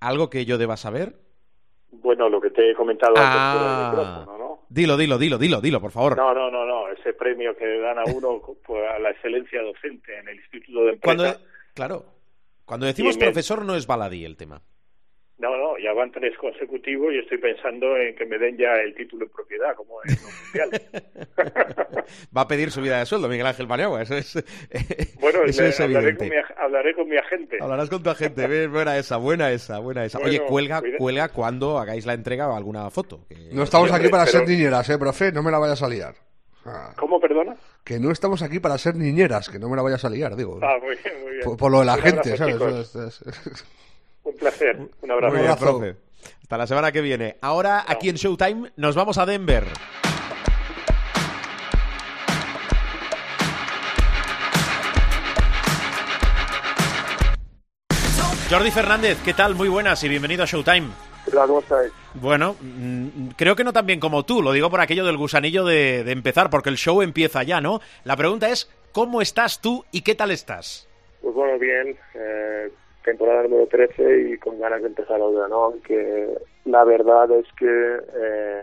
[0.00, 1.16] ¿Algo que yo deba saber?
[1.90, 3.92] Bueno, lo que te he comentado antes Ah.
[3.92, 4.55] por el micrófono, ¿no?
[4.68, 6.16] Dilo, dilo, dilo, dilo, dilo, por favor.
[6.16, 10.18] No, no, no, no, ese premio que dan a uno por a la excelencia docente
[10.18, 11.02] en el Instituto de Empresa.
[11.16, 11.40] Cuando,
[11.74, 12.04] claro,
[12.64, 14.60] cuando decimos el- profesor no es baladí el tema.
[15.38, 18.94] No, no, ya van tres consecutivos y estoy pensando en que me den ya el
[18.94, 20.82] título en propiedad, como en los mundiales.
[22.36, 24.34] Va a pedir subida de sueldo, Miguel Ángel Paniagua, eso es,
[25.20, 26.30] bueno, eso le- es hablaré, con evidente.
[26.30, 27.58] mi, ag- hablaré con mi agente.
[27.60, 30.18] Hablarás con tu agente, bien, buena esa, buena esa, buena esa.
[30.20, 33.26] Oye, cuelga, cuida- cuelga cuando hagáis la entrega o alguna foto.
[33.28, 35.88] que- No estamos aquí para pero- ser niñeras, eh, profe, no me la vayas a
[35.88, 36.14] liar.
[36.64, 37.54] Ah, ¿Cómo, perdona?
[37.84, 40.58] que no estamos aquí para ser niñeras, que no me la vayas a liar, digo.
[40.62, 41.44] Ah, muy bien, muy bien.
[41.44, 43.64] por, por lo de la gente, abrazo, ¿sabes?
[44.26, 45.34] Un placer, un abrazo.
[45.34, 45.78] Muy bien, abrazo.
[45.78, 45.96] profe.
[46.42, 47.36] Hasta la semana que viene.
[47.40, 49.64] Ahora, aquí en Showtime, nos vamos a Denver.
[58.50, 59.54] Jordi Fernández, ¿qué tal?
[59.54, 60.88] Muy buenas y bienvenido a Showtime.
[61.32, 61.92] ¿Cómo estáis?
[62.14, 65.64] Bueno, mm, creo que no tan bien como tú, lo digo por aquello del gusanillo
[65.64, 67.80] de, de empezar, porque el show empieza ya, ¿no?
[68.04, 70.88] La pregunta es, ¿cómo estás tú y qué tal estás?
[71.20, 72.70] Pues bueno, bien, eh,
[73.06, 75.64] temporada número 13 y con ganas de empezar otra, ¿no?
[75.64, 78.62] Aunque la verdad es que, eh,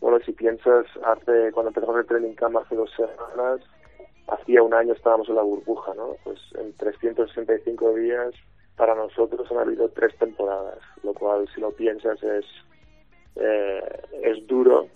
[0.00, 3.60] bueno, si piensas, hace cuando empezamos el training camp hace dos semanas,
[4.26, 6.16] hacía un año estábamos en la burbuja, ¿no?
[6.24, 8.34] Pues en 365 días
[8.76, 12.44] para nosotros han habido tres temporadas, lo cual si lo piensas es,
[13.36, 14.88] eh, es duro,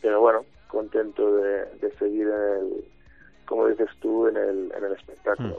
[0.00, 2.84] pero bueno, contento de, de seguir el,
[3.50, 5.58] como dices tú, en el, en el espectáculo.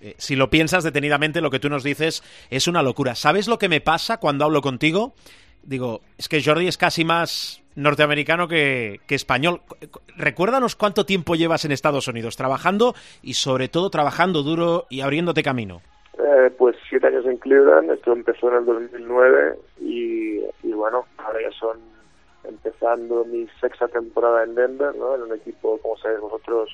[0.00, 3.14] Eh, Si lo piensas detenidamente, lo que tú nos dices es una locura.
[3.14, 5.14] ¿Sabes lo que me pasa cuando hablo contigo?
[5.62, 9.60] Digo, es que Jordi es casi más norteamericano que, que español.
[9.68, 14.86] Cu- cu- Recuérdanos cuánto tiempo llevas en Estados Unidos trabajando y sobre todo trabajando duro
[14.90, 15.80] y abriéndote camino.
[16.18, 21.38] Eh, pues siete años en Cleveland, esto empezó en el 2009 y, y bueno, ahora
[21.40, 21.78] ya son
[22.44, 25.14] empezando mi sexta temporada en Denver, ¿no?
[25.14, 26.70] En un equipo, como sabéis vosotros,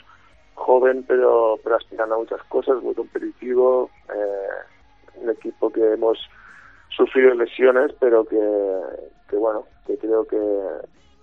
[0.58, 6.18] joven pero, pero aspirando a muchas cosas, muy competitivo, eh, un equipo que hemos
[6.90, 8.38] sufrido lesiones pero que,
[9.28, 10.38] que bueno, que creo que,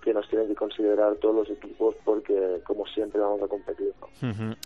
[0.06, 3.92] que nos tienen que considerar todos los equipos porque como siempre vamos a competir.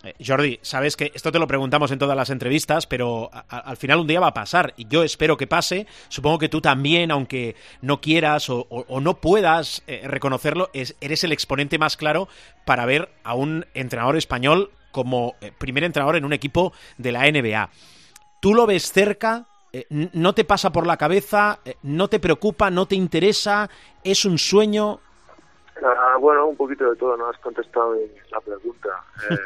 [0.03, 3.99] Eh, Jordi, sabes que esto te lo preguntamos en todas las entrevistas, pero al final
[4.01, 5.87] un día va a pasar y yo espero que pase.
[6.09, 8.67] Supongo que tú también, aunque no quieras o,
[9.01, 12.27] no puedas eh, reconocerlo, es- eres el exponente más claro
[12.63, 17.25] para ver a un entrenador español como eh, primer entrenador en un equipo de la
[17.29, 17.71] NBA.
[18.41, 19.47] ¿Tú lo ves cerca?
[19.89, 21.59] ¿No te pasa por la cabeza?
[21.81, 22.69] ¿No te preocupa?
[22.69, 23.69] ¿No te interesa?
[24.03, 24.99] ¿Es un sueño?
[25.83, 27.95] Ah, bueno, un poquito de todo, no has contestado
[28.31, 28.89] la pregunta.
[29.29, 29.37] Eh,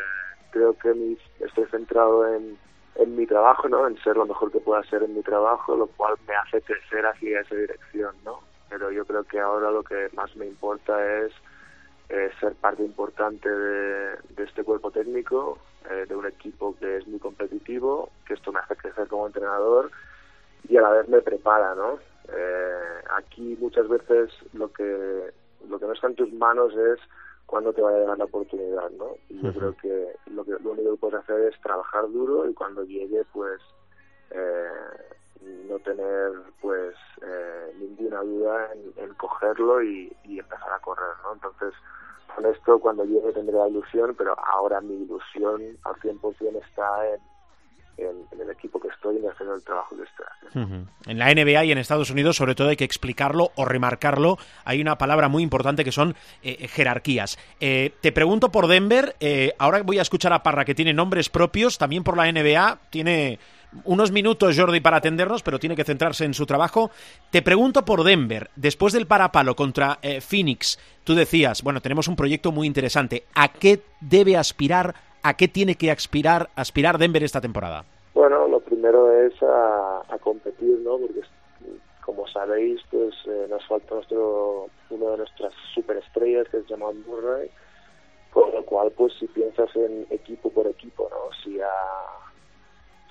[0.51, 2.57] creo que mi- estoy centrado en,
[2.95, 3.85] en mi trabajo, ¿no?
[3.87, 7.05] En ser lo mejor que pueda ser en mi trabajo, lo cual me hace crecer
[7.05, 8.39] hacia esa dirección, ¿no?
[8.69, 11.33] Pero yo creo que ahora lo que más me importa es
[12.07, 15.57] eh, ser parte importante de, de este cuerpo técnico,
[15.89, 19.91] eh, de un equipo que es muy competitivo, que esto me hace crecer como entrenador
[20.69, 21.99] y a la vez me prepara, ¿no?
[22.29, 25.31] Eh, aquí muchas veces lo que
[25.69, 26.99] lo que no está en tus manos es
[27.45, 29.11] cuándo te va a llegar la oportunidad, ¿no?
[29.29, 32.53] Y yo creo que lo, que lo único que puedes hacer es trabajar duro y
[32.53, 33.61] cuando llegue, pues,
[34.31, 34.67] eh,
[35.69, 41.33] no tener, pues, eh, ninguna duda en, en cogerlo y, y empezar a correr, ¿no?
[41.33, 41.73] Entonces,
[42.33, 47.21] con esto, cuando llegue tendré la ilusión, pero ahora mi ilusión al 100% está en,
[47.97, 50.25] en, el equipo que estoy y el trabajo que estoy.
[51.05, 54.37] En la NBA y en Estados Unidos, sobre todo, hay que explicarlo o remarcarlo.
[54.63, 57.37] Hay una palabra muy importante que son eh, jerarquías.
[57.59, 59.15] Eh, te pregunto por Denver.
[59.19, 62.79] eh, ahora voy a escuchar a Parra, que tiene nombres propios, también por la NBA.
[62.89, 63.39] Tiene
[63.83, 66.91] unos minutos, Jordi, para atendernos, pero tiene que centrarse en su trabajo.
[67.29, 68.49] Te pregunto por Denver.
[68.55, 73.25] Después del parapalo contra eh, Phoenix, tú decías, bueno, tenemos un proyecto muy interesante.
[73.35, 74.95] ¿A qué debe aspirar?
[75.27, 77.83] ¿A qué tiene que aspirar, aspirar Denver esta temporada?
[78.13, 80.99] Bueno, lo primero es a, competir, ¿no?
[80.99, 81.21] Porque
[82.05, 87.49] como sabéis, pues eh, nos falta nuestro uno de nuestras superestrellas que es Jamal Murray,
[88.29, 91.35] con lo cual, pues si piensas en equipo por equipo, ¿no?
[91.43, 91.71] Si a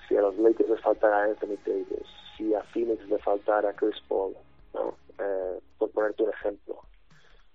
[0.06, 4.34] si a los Lakers les faltara Anthony Davis, si a Phoenix le faltara Chris Paul,
[4.72, 4.94] ¿no?
[5.18, 6.78] Eh, por ponerte un ejemplo,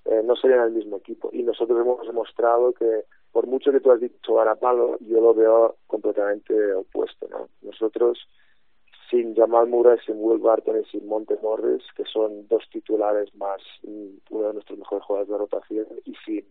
[0.04, 1.30] eh, no serían el mismo equipo.
[1.32, 5.76] Y nosotros hemos demostrado que por mucho que tú has dicho Arapalo, yo lo veo
[5.88, 7.28] completamente opuesto.
[7.30, 7.50] ¿no?
[7.62, 8.28] Nosotros,
[9.10, 13.62] sin Jamal Murray, sin Will Barton y sin Monte Morris, que son dos titulares más,
[13.84, 16.46] mm, uno de nuestros mejores jugadores de rotación, y sin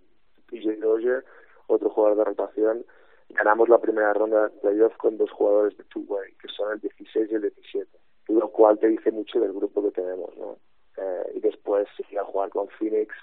[0.47, 1.25] PJ Dozier,
[1.67, 2.85] otro jugador de rotación,
[3.31, 7.31] ganamos la primera ronda de playoff con dos jugadores de two-way, que son el 16
[7.31, 7.87] y el 17,
[8.29, 10.37] lo cual te dice mucho del grupo que tenemos.
[10.37, 10.57] ¿no?
[10.97, 13.14] Eh, y después ir a jugar con Phoenix,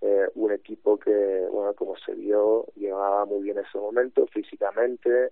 [0.00, 5.30] eh, un equipo que, bueno, como se vio, llegaba muy bien en ese momento físicamente,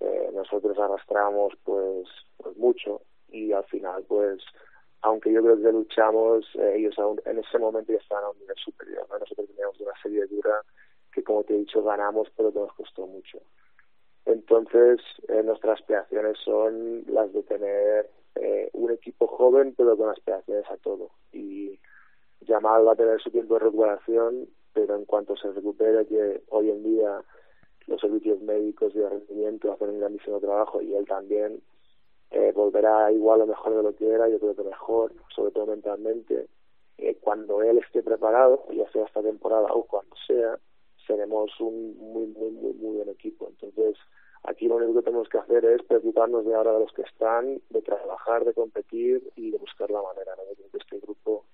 [0.00, 4.42] eh, nosotros arrastramos pues, pues mucho y al final pues
[5.02, 8.38] aunque yo creo que luchamos, eh, ellos aún, en ese momento ya estaban a un
[8.38, 9.04] nivel superior.
[9.10, 9.18] ¿no?
[9.18, 10.62] Nosotros teníamos una serie dura
[11.12, 13.40] que, como te he dicho, ganamos, pero que nos costó mucho.
[14.24, 20.70] Entonces, eh, nuestras aspiraciones son las de tener eh, un equipo joven, pero con aspiraciones
[20.70, 21.10] a todo.
[21.32, 21.80] Y
[22.46, 26.70] Jamal va a tener su tiempo de recuperación, pero en cuanto se recupere, que hoy
[26.70, 27.22] en día
[27.86, 31.60] los servicios médicos y de rendimiento hacen un grandísimo trabajo y él también,
[32.30, 35.66] eh, volverá igual o mejor de lo que era, yo creo que mejor, sobre todo
[35.66, 36.48] mentalmente.
[36.98, 40.58] Eh, cuando él esté preparado, ya sea esta temporada o cuando sea,
[41.06, 43.48] seremos un muy, muy, muy, muy buen equipo.
[43.48, 43.96] Entonces,
[44.44, 47.60] aquí lo único que tenemos que hacer es preocuparnos de ahora de los que están,
[47.70, 50.44] de trabajar, de competir y de buscar la manera ¿no?
[50.44, 51.44] de que este grupo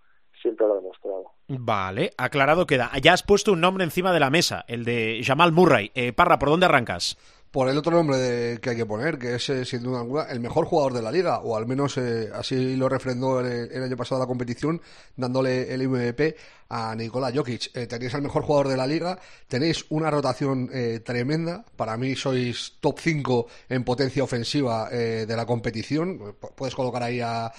[0.40, 1.24] siempre lo ha demostrado.
[1.48, 2.90] Vale, aclarado queda.
[3.02, 5.90] Ya has puesto un nombre encima de la mesa, el de Jamal Murray.
[5.94, 7.16] Eh, Parra, ¿por dónde arrancas?
[7.50, 10.24] por el otro nombre de, que hay que poner, que es eh, sin duda alguna
[10.24, 13.82] el mejor jugador de la liga, o al menos eh, así lo refrendó el, el,
[13.82, 14.82] año pasado la competición,
[15.16, 16.36] dándole el MVP
[16.68, 17.70] a Nikola Jokic.
[17.74, 22.14] Eh, tenéis al mejor jugador de la liga, tenéis una rotación eh, tremenda, para mí
[22.14, 27.52] sois top 5 en potencia ofensiva eh, de la competición, puedes colocar ahí a,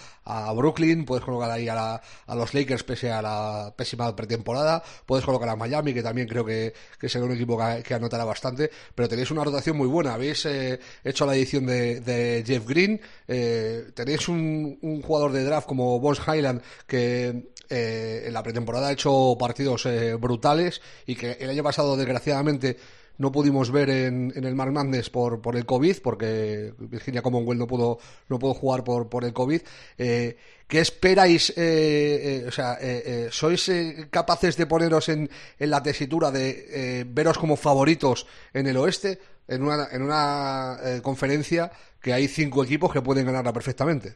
[0.55, 2.01] Brooklyn, puedes colocar ahí a, la,
[2.35, 6.71] los Lakers pese a la pésima pretemporada, puedes colocar a Miami, que también creo que,
[6.99, 10.79] que será un equipo que, anotará bastante, pero tenéis una rotación muy buena, habéis eh,
[11.03, 16.61] hecho la edición de, Jeff Green, eh, tenéis un, jugador de draft como Boss Highland
[16.85, 22.75] que eh, en la pretemporada hecho partidos eh, brutales y que el año pasado, desgraciadamente,
[23.17, 27.59] no pudimos ver en, en el Mark Madness por, por el COVID, porque Virginia Commonwealth
[27.59, 29.61] no pudo, no pudo jugar por, por el COVID.
[29.97, 31.49] Eh, ¿Qué esperáis?
[31.51, 33.71] Eh, eh, o sea, eh, ¿sois
[34.09, 39.63] capaces de poneros en, en la tesitura de veros como favoritos en el oeste, en
[39.63, 44.15] una, en una conferencia que hay cinco equipos que pueden ganarla perfectamente?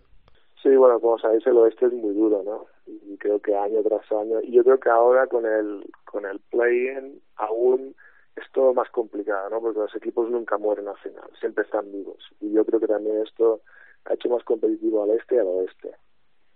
[0.61, 2.72] Sí, bueno, como sabéis, el oeste es muy duro, ¿no?
[3.17, 7.21] Creo que año tras año, y yo creo que ahora con el con el play-in
[7.35, 7.95] aún
[8.35, 9.61] es todo más complicado, ¿no?
[9.61, 12.17] Porque los equipos nunca mueren al final, siempre están vivos.
[12.39, 13.61] Y yo creo que también esto
[14.05, 15.91] ha hecho más competitivo al este y al oeste.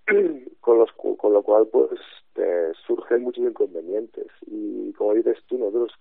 [0.62, 2.00] con, los, con lo cual, pues,
[2.36, 4.28] eh, surgen muchos inconvenientes.
[4.46, 5.92] Y como dices tú, nosotros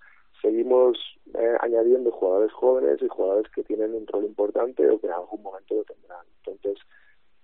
[0.40, 0.98] seguimos
[1.34, 5.42] eh, añadiendo jugadores jóvenes y jugadores que tienen un rol importante o que en algún
[5.42, 6.24] momento lo tendrán.
[6.44, 6.78] Entonces,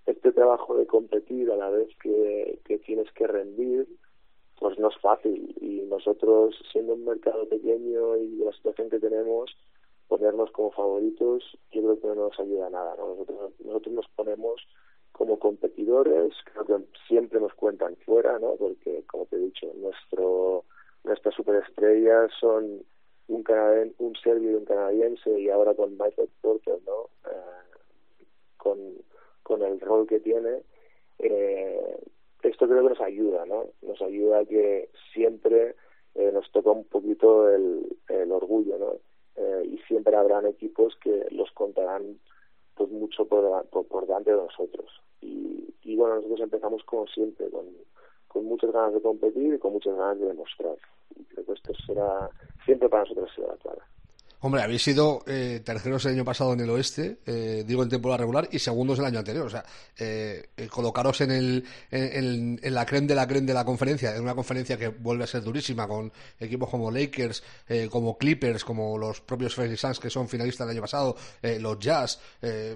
[0.05, 3.87] este trabajo de competir a la vez que, que tienes que rendir,
[4.59, 5.55] pues no es fácil.
[5.61, 9.55] Y nosotros, siendo un mercado pequeño y la situación que tenemos,
[10.07, 12.95] ponernos como favoritos, yo creo que no nos ayuda a nada.
[12.97, 13.09] ¿no?
[13.09, 14.61] Nosotros, nosotros nos ponemos
[15.11, 18.55] como competidores, creo que siempre nos cuentan fuera, ¿no?
[18.55, 20.65] Porque, como te he dicho, nuestro
[21.03, 22.83] nuestras superestrellas son
[23.27, 27.09] un canadien, un serbio y un canadiense y ahora con Michael Porter, ¿no?
[27.29, 28.17] Eh,
[28.57, 28.79] con
[29.43, 30.61] con el rol que tiene,
[31.19, 31.97] eh,
[32.43, 33.67] esto creo que nos ayuda, ¿no?
[33.81, 35.75] Nos ayuda a que siempre
[36.15, 38.93] eh, nos toca un poquito el, el orgullo, ¿no?
[39.35, 42.19] Eh, y siempre habrán equipos que los contarán
[42.75, 45.01] pues mucho por, por, delante de nosotros.
[45.21, 47.65] Y, y bueno, nosotros empezamos como siempre, con,
[48.27, 50.75] con muchas ganas de competir y con muchas ganas de demostrar.
[51.15, 52.29] Y creo que esto será,
[52.65, 53.81] siempre para nosotros será la clave.
[54.45, 58.17] Hombre, habéis sido eh, terceros el año pasado en el oeste, eh, digo en temporada
[58.17, 59.47] regular, y segundos el año anterior.
[59.47, 59.63] O sea,
[59.97, 64.35] eh, colocaros en, el, en, la creen de la creen de la conferencia, en una
[64.35, 69.21] conferencia que vuelve a ser durísima, con equipos como Lakers, eh, como Clippers, como los
[69.21, 72.75] propios Phoenix Suns, que son finalistas del año pasado, eh, los Jazz, eh,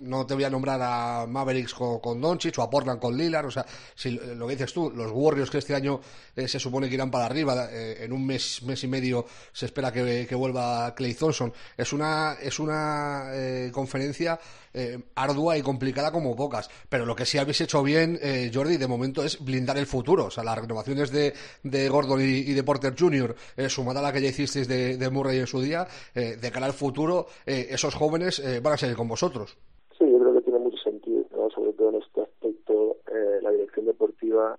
[0.00, 3.46] no te voy a nombrar a Mavericks con, con Doncic o a Portland con Lillard,
[3.46, 6.00] o sea, si lo que dices tú, los Warriors que este año
[6.34, 9.66] eh, se supone que irán para arriba, eh, en un mes, mes y medio se
[9.66, 14.38] espera que, que vuelva Clay Thompson, es una, es una eh, conferencia
[14.76, 18.76] eh, ardua y complicada como pocas, pero lo que sí habéis hecho bien, eh, Jordi,
[18.76, 22.62] de momento es blindar el futuro, o sea, las renovaciones de, de Gordon y, de
[22.62, 25.86] Porter Jr., eh, sumada a la que ya hicisteis de, de Murray en su día,
[26.14, 29.56] de cara al futuro, esos jóvenes van a seguir con vosotros.
[29.98, 31.48] Sí, yo creo que tiene mucho sentido, ¿no?
[31.50, 34.58] sobre todo en este aspecto, eh, la dirección deportiva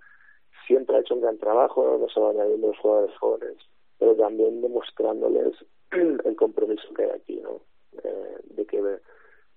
[0.65, 1.97] siempre ha hecho un gran trabajo, ¿no?
[1.99, 3.57] no solo añadiendo los jugadores jóvenes,
[3.99, 5.53] pero también demostrándoles
[5.91, 7.61] el compromiso que hay aquí, ¿no?
[8.03, 8.81] Eh, de que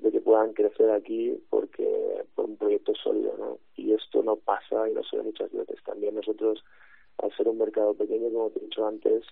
[0.02, 3.58] de que puedan crecer aquí porque por un proyecto sólido, ¿no?
[3.76, 5.82] Y esto no pasa y no se ve muchas veces.
[5.84, 6.62] También nosotros,
[7.18, 9.24] al ser un mercado pequeño, como te he dicho antes,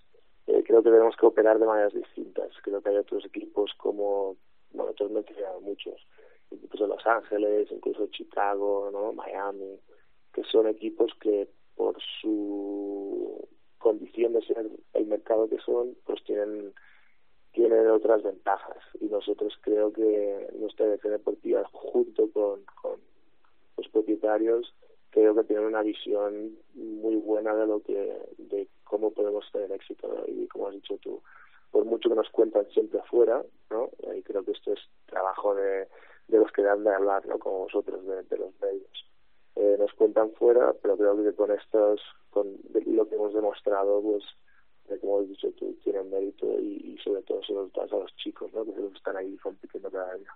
[0.47, 2.51] eh, creo que tenemos que operar de maneras distintas.
[2.63, 4.37] Creo que hay otros equipos como,
[4.73, 6.07] bueno, otros mencionado muchos,
[6.51, 9.13] equipos de Los Ángeles, incluso Chicago, ¿no?
[9.13, 9.79] Miami,
[10.33, 13.47] que son equipos que por su
[13.79, 16.73] condición de ser el mercado que son, pues tienen
[17.53, 18.79] tienen otras ventajas.
[19.01, 23.01] Y nosotros creo que nuestra dirección deportiva junto con, con
[23.77, 24.75] los propietarios
[25.11, 30.25] creo que tienen una visión muy buena de lo que de cómo podemos tener éxito.
[30.27, 31.21] Y como has dicho tú
[31.71, 35.87] por mucho que nos cuentan siempre afuera no y creo que esto es trabajo de,
[36.29, 39.07] de los que dan de hablar no como vosotros de, de los medios.
[39.57, 44.25] Eh, nos cuentan fuera pero creo que con estos con lo que hemos demostrado pues
[45.01, 48.15] como has dicho tú, tienen mérito y, y, sobre todo se los das a los
[48.17, 48.65] chicos, ¿no?
[48.65, 50.33] que se los están ahí compitiendo cada día.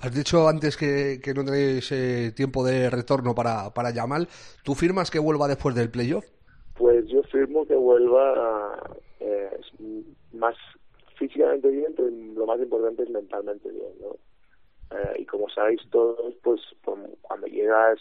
[0.00, 4.26] Has dicho antes que, que no tenéis eh, tiempo de retorno para, para Yamal.
[4.64, 6.24] ¿Tú firmas que vuelva después del playoff?
[6.76, 8.82] Pues yo firmo que vuelva
[9.20, 9.60] eh,
[10.32, 10.56] más
[11.16, 13.92] físicamente bien, pero lo más importante es mentalmente bien.
[14.00, 14.16] ¿no?
[14.98, 16.60] Eh, y como sabéis todos, pues
[17.22, 18.00] cuando llegas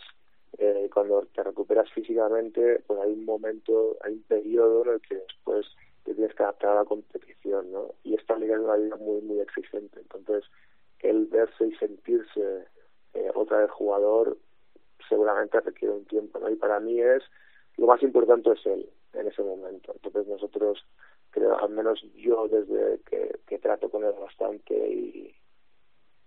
[0.57, 5.15] eh, cuando te recuperas físicamente, pues hay un momento, hay un periodo en el que
[5.15, 5.65] después
[6.03, 7.93] te tienes que adaptar a la competición, ¿no?
[8.03, 9.99] Y esta liga es una liga muy, muy exigente.
[9.99, 10.43] Entonces,
[10.99, 12.65] el verse y sentirse
[13.13, 14.37] eh, otra vez jugador
[15.09, 16.49] seguramente requiere un tiempo, ¿no?
[16.49, 17.23] Y para mí es,
[17.77, 19.93] lo más importante es él en ese momento.
[19.93, 20.83] Entonces nosotros,
[21.31, 25.35] creo, al menos yo desde que, que trato con él bastante y,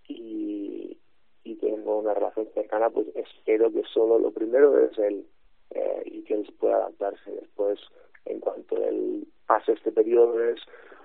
[0.07, 0.97] y,
[1.45, 5.25] y tengo una relación cercana, pues espero que solo lo primero es él
[5.69, 7.31] eh, y que él pueda adaptarse.
[7.31, 7.79] Después,
[8.25, 10.59] en cuanto él pase este periodo, es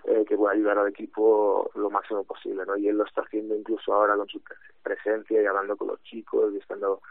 [0.04, 2.74] eh, que pueda ayudar al equipo lo máximo posible, ¿no?
[2.78, 4.40] Y él lo está haciendo incluso ahora con su
[4.82, 7.02] presencia y hablando con los chicos y estando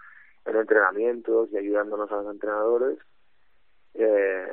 [0.46, 2.98] en entrenamientos y ayudándonos a los entrenadores.
[3.94, 4.48] Eh,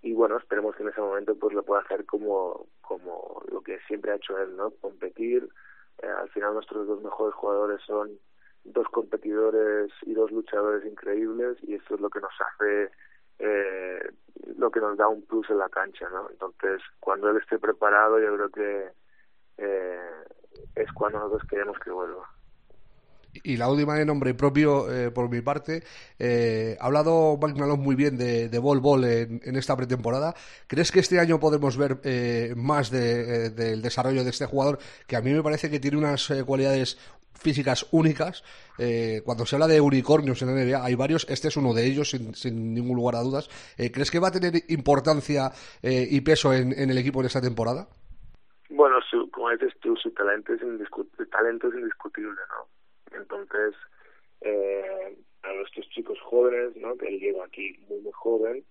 [0.00, 3.78] y bueno, esperemos que en ese momento pues lo pueda hacer como, como lo que
[3.86, 4.70] siempre ha hecho él, ¿no?
[4.80, 5.50] Competir,
[6.02, 8.10] eh, al final nuestros dos mejores jugadores son
[8.64, 12.90] dos competidores y dos luchadores increíbles y eso es lo que nos hace
[13.38, 14.10] eh,
[14.56, 18.20] lo que nos da un plus en la cancha no entonces cuando él esté preparado
[18.20, 18.92] yo creo que
[19.58, 20.24] eh,
[20.76, 22.28] es cuando nosotros queremos que vuelva
[23.42, 25.82] y la última de nombre propio eh, por mi parte.
[26.18, 30.34] Eh, ha hablado Mike Malone muy bien de, de Bol Bol en, esta pretemporada.
[30.66, 34.78] ¿Crees que este año podemos ver eh, más de, eh, del desarrollo de este jugador?
[35.06, 36.98] Que a mí me parece que tiene unas eh, cualidades
[37.34, 38.44] físicas únicas.
[39.24, 41.26] Cuando se habla de unicornios en la NBA, hay varios.
[41.28, 43.48] Este es uno de ellos, sin, sin ningún lugar a dudas.
[43.76, 45.50] ¿Crees que va a tener importancia
[45.82, 47.88] y peso en, en el equipo en esta temporada?
[48.70, 52.81] Bueno, su, como dices tú, su talento es, indiscutible, talento es indiscutible, ¿no?
[53.14, 53.74] Entonces,
[54.40, 56.96] eh, a nuestros chicos jóvenes, ¿no?
[56.96, 58.64] que él llega aquí muy, muy joven,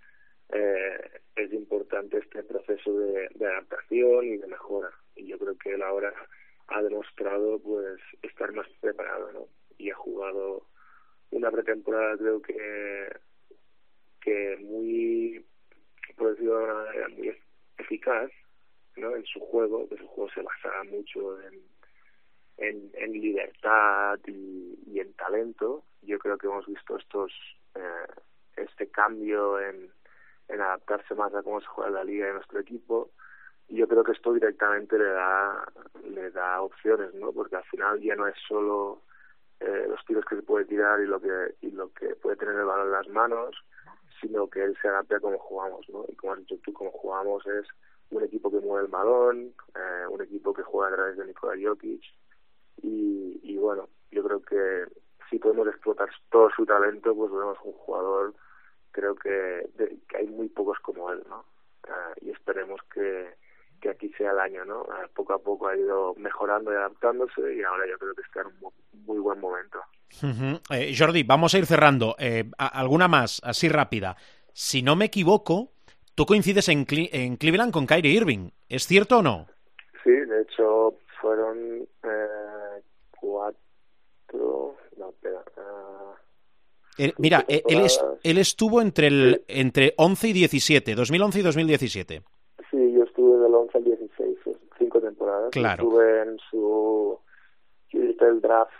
[0.53, 4.91] eh, es importante este proceso de, adaptación y de mejora.
[5.15, 6.13] Y yo creo que él ahora
[6.67, 9.47] ha demostrado pues estar más preparado, ¿no?
[9.77, 10.65] Y ha jugado
[11.31, 13.09] una pretemporada creo que
[14.21, 15.45] que muy
[16.15, 16.85] por decirlo
[17.77, 18.31] eficaz
[18.95, 19.15] ¿no?
[19.15, 21.61] en su juego, que su juego se basaba mucho en
[22.57, 25.83] en, en libertad y, y, en talento.
[26.01, 27.31] Yo creo que hemos visto estos
[27.75, 28.07] eh,
[28.57, 29.91] este cambio en,
[30.47, 33.11] en adaptarse más a cómo se juega la liga de nuestro equipo.
[33.67, 35.65] Y yo creo que esto directamente le da
[36.03, 37.31] le da opciones, ¿no?
[37.31, 39.01] Porque al final ya no es solo
[39.59, 42.55] eh, los tiros que se puede tirar y lo que y lo que puede tener
[42.55, 43.55] el balón en las manos,
[44.19, 46.05] sino que él se adapta a cómo jugamos, ¿no?
[46.09, 47.65] Y como has dicho tú, cómo jugamos es
[48.11, 51.55] un equipo que mueve el balón, eh, un equipo que juega a través de Nikola
[51.61, 52.03] Jokic,
[52.83, 54.85] y, y bueno, yo creo que
[55.29, 58.33] si podemos explotar todo su talento, pues vemos un jugador,
[58.91, 61.45] creo que, de, que hay muy pocos como él, ¿no?
[61.87, 63.33] Uh, y esperemos que,
[63.81, 64.81] que aquí sea el año, ¿no?
[64.81, 68.41] Uh, poco a poco ha ido mejorando y adaptándose y ahora yo creo que está
[68.41, 68.71] en un
[69.05, 69.79] muy buen momento.
[70.21, 70.61] Uh -huh.
[70.75, 72.15] eh, Jordi, vamos a ir cerrando.
[72.19, 74.15] Eh, ¿Alguna más, así rápida?
[74.53, 75.71] Si no me equivoco,
[76.13, 79.47] tú coincides en, Cle en Cleveland con Kyrie Irving, ¿es cierto o no?
[80.03, 81.57] Sí, de hecho fueron
[82.03, 82.40] eh,
[83.21, 85.43] cuatro, no, espera.
[85.55, 86.13] Uh,
[86.97, 89.59] eh, mira, él, es, él, estuvo entre el sí.
[89.59, 92.23] entre 11 y 17, 2011 y 2017.
[92.69, 94.37] Sí, yo estuve del 11 al 16,
[94.77, 95.51] cinco temporadas.
[95.51, 95.83] Claro.
[95.83, 97.19] Estuve en su
[97.89, 98.71] yo hice el draft,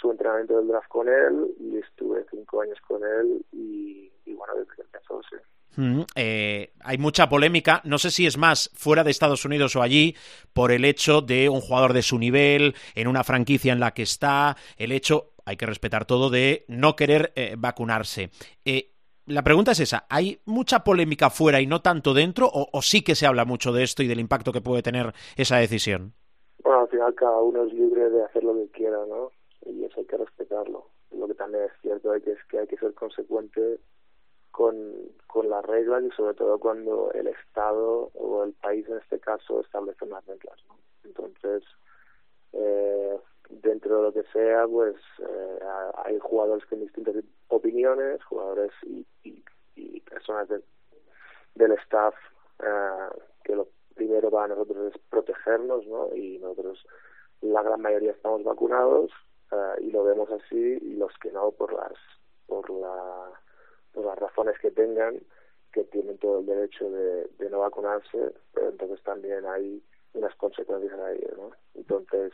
[0.00, 4.54] su entrenamiento del draft con él y estuve cinco años con él y, y bueno,
[4.56, 5.36] desde que empezó, sí.
[5.76, 9.82] Mm, eh, hay mucha polémica, no sé si es más fuera de Estados Unidos o
[9.82, 10.14] allí,
[10.52, 14.02] por el hecho de un jugador de su nivel, en una franquicia en la que
[14.02, 18.30] está, el hecho, hay que respetar todo, de no querer eh, vacunarse.
[18.64, 18.92] Eh,
[19.26, 23.02] la pregunta es esa, ¿hay mucha polémica fuera y no tanto dentro o, o, sí
[23.02, 26.14] que se habla mucho de esto y del impacto que puede tener esa decisión?
[26.62, 29.30] Bueno, al final cada uno es libre de hacer lo que quiera, ¿no?
[29.66, 30.90] Y eso hay que respetarlo.
[31.10, 33.80] lo que también es cierto es que, es que hay que ser consecuente
[34.56, 34.74] con,
[35.26, 39.60] con las reglas y sobre todo cuando el Estado o el país en este caso
[39.60, 40.56] establece unas reglas.
[40.66, 40.78] ¿no?
[41.04, 41.62] Entonces,
[42.54, 45.58] eh, dentro de lo que sea, pues eh,
[46.04, 47.16] hay jugadores con distintas
[47.48, 49.44] opiniones, jugadores y, y,
[49.74, 50.62] y personas de,
[51.54, 52.14] del staff
[52.60, 53.08] eh,
[53.44, 56.16] que lo primero para nosotros es protegernos, ¿no?
[56.16, 56.82] Y nosotros,
[57.42, 59.10] la gran mayoría estamos vacunados
[59.52, 61.92] eh, y lo vemos así y los que no por las
[62.46, 63.32] por la
[63.96, 65.18] por las razones que tengan
[65.72, 69.82] que tienen todo el derecho de, no vacunarse pero entonces también hay
[70.12, 71.52] unas consecuencias ahí ¿no?
[71.74, 72.32] entonces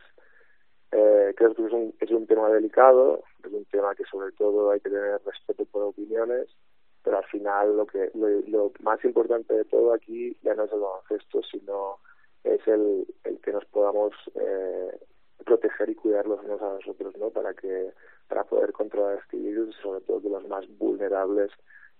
[0.91, 4.73] eh, creo que es un, es un tema delicado es un tema que sobre todo
[4.73, 6.49] hay que tener respeto por opiniones
[7.05, 10.73] pero al final lo que lo, lo más importante de todo aquí ya no es
[10.73, 11.99] el baloncesto sino
[12.43, 14.99] es el, el que nos podamos eh,
[15.45, 17.31] proteger y cuidar los unos a nosotros, ¿no?
[17.31, 17.93] Para que
[18.29, 21.51] para poder controlar este virus y sobre todo que los más vulnerables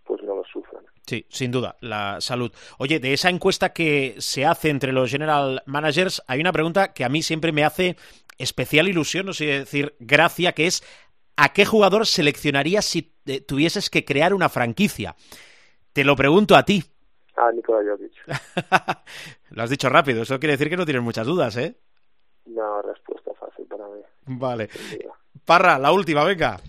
[0.05, 0.85] pues no lo sufran.
[1.07, 2.51] Sí, sin duda, la salud.
[2.79, 7.05] Oye, de esa encuesta que se hace entre los general managers, hay una pregunta que
[7.05, 7.97] a mí siempre me hace
[8.39, 10.83] especial ilusión, no sé decir gracia, que es
[11.37, 15.15] ¿a qué jugador seleccionarías si eh, tuvieses que crear una franquicia?
[15.93, 16.83] Te lo pregunto a ti.
[17.37, 18.13] Ah, Nikola Jokic.
[19.51, 21.77] lo has dicho rápido, eso quiere decir que no tienes muchas dudas, ¿eh?
[22.47, 24.01] No, respuesta fácil para mí.
[24.27, 24.69] Vale.
[25.45, 26.61] Parra, la última, venga.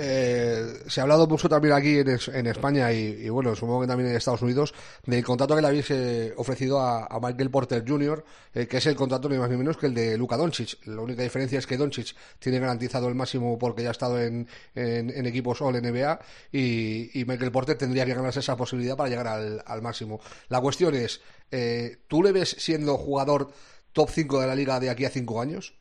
[0.00, 4.10] Eh, se ha hablado mucho también aquí en, en España y, bueno, supongo que también
[4.10, 4.72] en Estados Unidos
[5.04, 8.86] del contrato que le habéis eh, ofrecido a, a, Michael Porter Jr., eh, que es
[8.86, 10.86] el contrato ni más ni menos que el de Luka Doncic.
[10.86, 14.46] La única diferencia es que Doncic tiene garantizado el máximo porque ya ha estado en,
[14.76, 16.20] en, en equipos All NBA
[16.52, 20.20] y, y, Michael Porter tendría que ganarse esa posibilidad para llegar al, al máximo.
[20.48, 23.50] La cuestión es, eh, ¿tú le ves siendo jugador
[23.92, 25.74] top 5 de la liga de aquí a 5 años?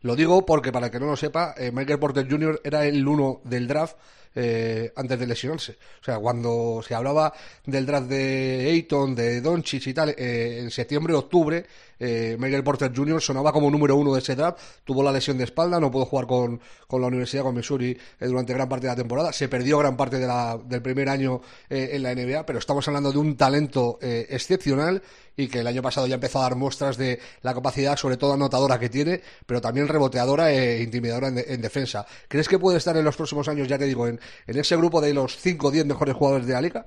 [0.00, 2.60] Lo digo porque, para el que no lo sepa, eh, Michael Porter Jr.
[2.62, 3.96] era el uno del draft
[4.34, 5.78] eh, antes de lesionarse.
[6.00, 7.32] O sea, cuando se hablaba
[7.64, 11.64] del draft de Ayton, de Doncic y tal, eh, en septiembre, octubre,
[11.98, 13.20] eh, Michael Porter Jr.
[13.20, 16.26] sonaba como número uno de ese draft, tuvo la lesión de espalda, no pudo jugar
[16.26, 19.78] con, con la Universidad, con Missouri, eh, durante gran parte de la temporada, se perdió
[19.78, 23.18] gran parte de la, del primer año eh, en la NBA, pero estamos hablando de
[23.18, 25.02] un talento excepcional
[25.36, 28.32] y que el año pasado ya empezó a dar muestras de la capacidad, sobre todo
[28.32, 32.06] anotadora que tiene, pero también reboteadora e intimidadora en, de, en defensa.
[32.26, 35.00] ¿Crees que puede estar en los próximos años, ya te digo, en, en ese grupo
[35.00, 36.86] de los 5 o 10 mejores jugadores de la liga?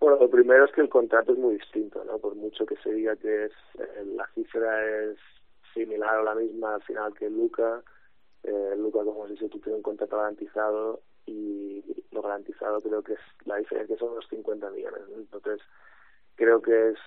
[0.00, 2.18] Bueno, lo primero es que el contrato es muy distinto, ¿no?
[2.18, 5.16] Por mucho que se diga que es eh, la cifra es
[5.74, 7.82] similar o la misma al final que Luca,
[8.44, 11.82] eh, Luca, como se dice, tú un contrato garantizado y
[12.12, 15.02] lo garantizado creo que es la diferencia son los 50 millones.
[15.16, 15.60] Entonces,
[16.36, 16.98] creo que es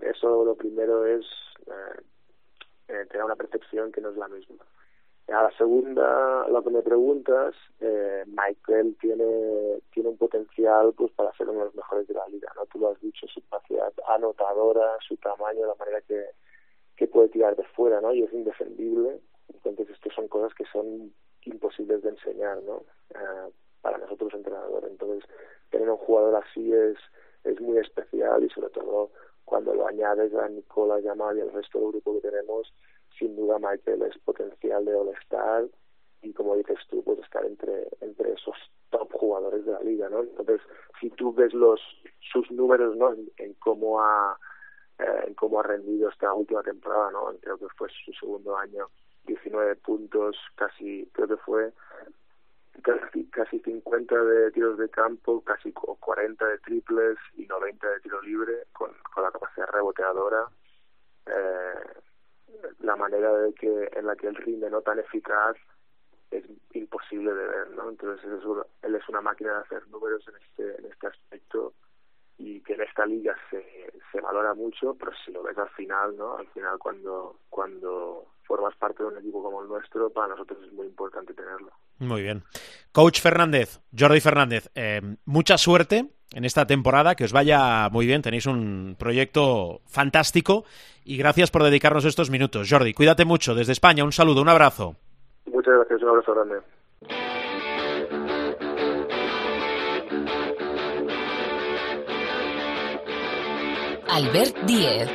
[0.00, 1.24] eso lo primero es
[1.66, 2.00] eh,
[2.88, 4.64] eh, tener una percepción que no es la misma.
[5.28, 11.32] A la segunda, lo que me preguntas, eh, Michael tiene tiene un potencial pues para
[11.34, 12.66] ser uno de los mejores de la liga, ¿no?
[12.66, 16.30] Tú lo has dicho, su capacidad anotadora, su tamaño, la manera que,
[16.96, 18.12] que puede tirar de fuera, ¿no?
[18.12, 19.20] Y es indefendible.
[19.54, 21.12] Entonces, estas son cosas que son
[21.44, 22.82] imposibles de enseñar, ¿no?
[23.10, 23.52] Eh,
[23.82, 24.90] para nosotros entrenadores.
[24.90, 25.28] Entonces,
[25.70, 26.96] tener un jugador así es
[27.44, 29.10] es muy especial y sobre todo
[29.44, 32.72] cuando lo añades a Nicola Yamal y al resto del grupo que tenemos,
[33.18, 35.66] sin duda Michael es potencial de All-Star
[36.22, 38.56] y como dices tú, pues estar entre, entre esos
[38.90, 40.20] top jugadores de la liga, ¿no?
[40.20, 40.60] Entonces,
[41.00, 41.80] si tú ves los
[42.32, 43.14] sus números, ¿no?
[43.36, 44.38] En, cómo ha
[44.98, 47.32] eh, en cómo ha rendido esta última temporada, ¿no?
[47.40, 48.88] Creo que fue su segundo año,
[49.24, 51.72] 19 puntos, casi, creo que fue
[52.82, 58.20] casi, casi 50 de tiros de campo, casi 40 de triples y 90 de tiro
[58.22, 60.46] libre, con, con la capacidad reboteadora.
[61.26, 62.00] Eh,
[62.80, 65.56] la manera de que en la que él rinde no tan eficaz
[66.30, 66.44] es
[66.74, 67.88] imposible de ver, ¿no?
[67.90, 68.44] Entonces es,
[68.82, 71.74] él es una máquina de hacer números en este en este aspecto
[72.38, 76.16] y que en esta liga se, se valora mucho, pero si lo ves al final,
[76.16, 76.36] ¿no?
[76.36, 80.72] Al final cuando cuando formas parte de un equipo como el nuestro, para nosotros es
[80.72, 81.72] muy importante tenerlo.
[81.98, 82.42] Muy bien.
[82.92, 88.22] Coach Fernández, Jordi Fernández, eh, mucha suerte en esta temporada, que os vaya muy bien,
[88.22, 90.64] tenéis un proyecto fantástico
[91.04, 92.68] y gracias por dedicarnos estos minutos.
[92.70, 94.96] Jordi, cuídate mucho desde España, un saludo, un abrazo.
[95.46, 96.56] Muchas gracias, un abrazo grande.
[104.08, 105.08] Albert Diez.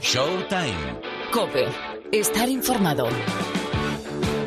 [0.00, 1.00] Showtime.
[1.30, 1.68] Cope.
[2.10, 3.06] Estar informado.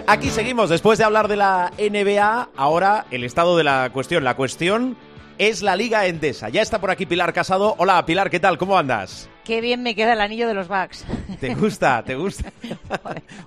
[0.05, 4.25] Aquí seguimos, después de hablar de la NBA, ahora el estado de la cuestión.
[4.25, 4.97] La cuestión
[5.37, 6.49] es la Liga Endesa.
[6.49, 7.75] Ya está por aquí Pilar Casado.
[7.77, 8.57] Hola Pilar, ¿qué tal?
[8.57, 9.29] ¿Cómo andas?
[9.45, 11.03] Qué bien me queda el anillo de los Bucks.
[11.41, 12.01] ¿Te gusta?
[12.03, 12.49] ¿Te gusta?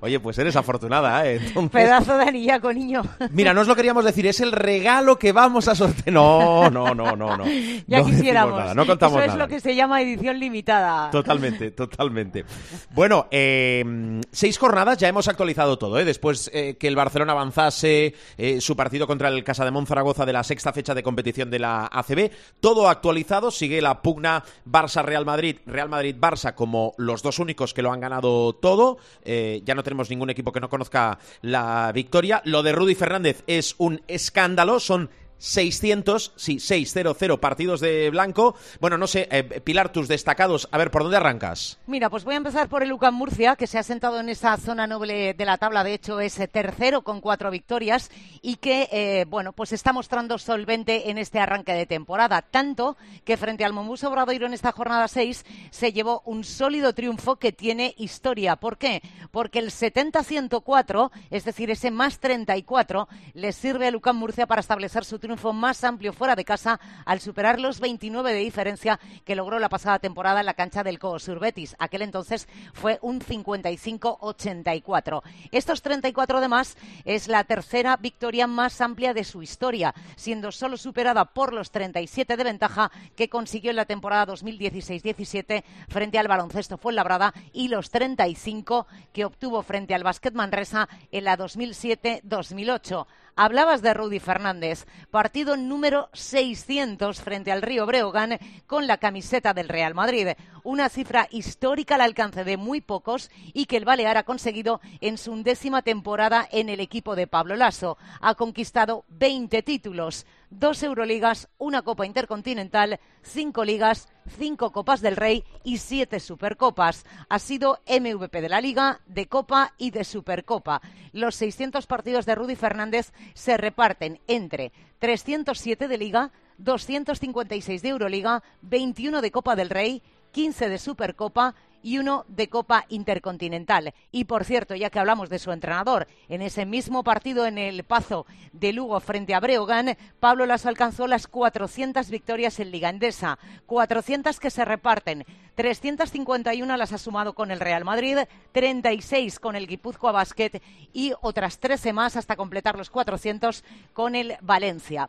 [0.01, 1.37] Oye, pues eres afortunada, ¿eh?
[1.43, 3.03] Entonces- Pedazo de anillaco, niño.
[3.31, 6.13] Mira, no os lo queríamos decir, es el regalo que vamos a sortear.
[6.13, 7.45] No, no, no, no, no.
[7.87, 8.59] Ya No quisiéramos.
[8.59, 9.39] nada, no contamos Eso es nada.
[9.45, 11.11] lo que se llama edición limitada.
[11.11, 12.45] Totalmente, totalmente.
[12.91, 16.05] Bueno, eh, seis jornadas, ya hemos actualizado todo, ¿eh?
[16.05, 20.33] Después eh, que el Barcelona avanzase eh, su partido contra el Casa de Zaragoza de
[20.33, 22.31] la sexta fecha de competición de la ACB,
[22.61, 27.93] todo actualizado, sigue la pugna Barça-Real Madrid, Real Madrid-Barça como los dos únicos que lo
[27.93, 32.43] han ganado todo, Eh, ya no tenemos ningún equipo que no conozca la victoria.
[32.45, 38.57] Lo de Rudy Fernández es un escándalo, son 600, sí, 600 partidos de blanco.
[38.81, 41.79] Bueno, no sé, eh, Pilar, tus destacados, a ver, ¿por dónde arrancas?
[41.87, 44.57] Mira, pues voy a empezar por el UCAM Murcia, que se ha sentado en esa
[44.57, 48.11] zona noble de la tabla, de hecho es eh, tercero con cuatro victorias
[48.43, 53.37] y que, eh, bueno, pues está mostrando solvente en este arranque de temporada, tanto que
[53.37, 57.95] frente al Mombus Obradoiro en esta jornada 6 se llevó un sólido triunfo que tiene
[57.99, 58.57] historia.
[58.57, 59.03] ¿Por qué?
[59.31, 65.05] Porque el 70-104, es decir, ese más 34, le sirve al UCAM Murcia para establecer
[65.05, 69.59] su triunfo más amplio fuera de casa al superar los 29 de diferencia que logró
[69.59, 71.75] la pasada temporada en la cancha del Coos Surbetis.
[71.81, 75.23] Aquel entonces fue un 55-84.
[75.51, 80.77] Estos 34 de más es la tercera victoria más amplia de su historia, siendo solo
[80.77, 86.79] superada por los 37 de ventaja que consiguió en la temporada 2016-17 frente al baloncesto
[86.79, 93.07] Fuenlabrada y los 35 que obtuvo frente al Basket Manresa en la 2007-2008.
[93.39, 99.69] Hablabas de Rudy Fernández, partido número 600 frente al Río Breogán con la camiseta del
[99.69, 100.29] Real Madrid.
[100.65, 105.19] Una cifra histórica al alcance de muy pocos y que el Balear ha conseguido en
[105.19, 107.99] su undécima temporada en el equipo de Pablo Lasso.
[108.23, 115.45] Ha conquistado 20 títulos, dos Euroligas, una Copa Intercontinental, cinco ligas, cinco Copas del Rey
[115.65, 117.05] y siete Supercopas.
[117.29, 120.81] Ha sido MVP de la Liga, de Copa y de Supercopa.
[121.13, 128.43] Los 600 partidos de Rudy Fernández se reparten entre 307 de Liga, 256 de Euroliga,
[128.63, 130.03] 21 de Copa del Rey,
[130.33, 131.55] 15 de Supercopa
[131.87, 133.95] y uno de Copa Intercontinental.
[134.11, 137.85] Y por cierto, ya que hablamos de su entrenador, en ese mismo partido en el
[137.85, 143.39] Pazo de Lugo frente a Breogán, Pablo Lasso alcanzó las 400 victorias en Liga Endesa,
[143.67, 145.25] 400 que se reparten.
[145.55, 148.19] 351 las ha sumado con el Real Madrid,
[148.51, 150.61] 36 con el Guipúzcoa Basket
[150.93, 153.63] y otras 13 más hasta completar los 400
[153.93, 155.09] con el Valencia.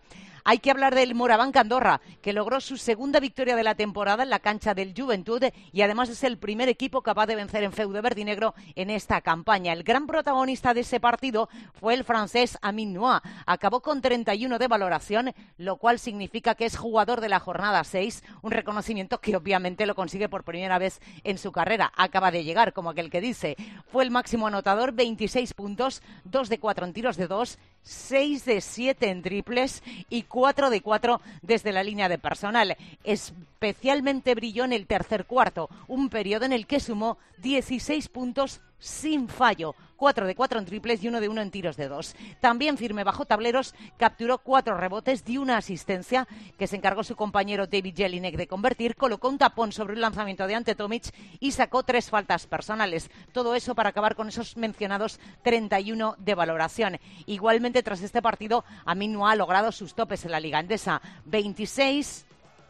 [0.50, 4.30] Hay que hablar del Moraván Andorra, que logró su segunda victoria de la temporada en
[4.30, 8.02] la cancha del Juventud y además es el primer equipo capaz de vencer en feudo
[8.02, 9.74] verdinegro en esta campaña.
[9.74, 13.22] El gran protagonista de ese partido fue el francés Amin Noir.
[13.46, 18.24] Acabó con 31 de valoración, lo cual significa que es jugador de la jornada 6,
[18.42, 21.92] un reconocimiento que obviamente lo consigue por primera vez en su carrera.
[21.96, 23.56] Acaba de llegar, como aquel que dice.
[23.92, 27.58] Fue el máximo anotador, 26 puntos, 2 de 4 en tiros de 2,
[27.88, 32.76] 6 de 7 en triples y 4 de 4 desde la línea de personal.
[33.04, 39.28] Especialmente brilló en el tercer cuarto, un periodo en el que sumó 16 puntos sin
[39.28, 42.16] fallo, 4 de 4 en triples y 1 de 1 en tiros de 2.
[42.40, 47.68] También firme bajo tableros, capturó 4 rebotes y una asistencia que se encargó su compañero
[47.68, 51.84] David Jelinek de convertir, colocó un tapón sobre un lanzamiento de Ante Tomic y sacó
[51.84, 53.10] tres faltas personales.
[53.34, 57.00] Todo eso para acabar con esos mencionados 31 de valoración.
[57.26, 61.02] Igualmente, tras este partido, Amin no ha logrado sus topes en la Liga Endesa.
[61.26, 62.26] 26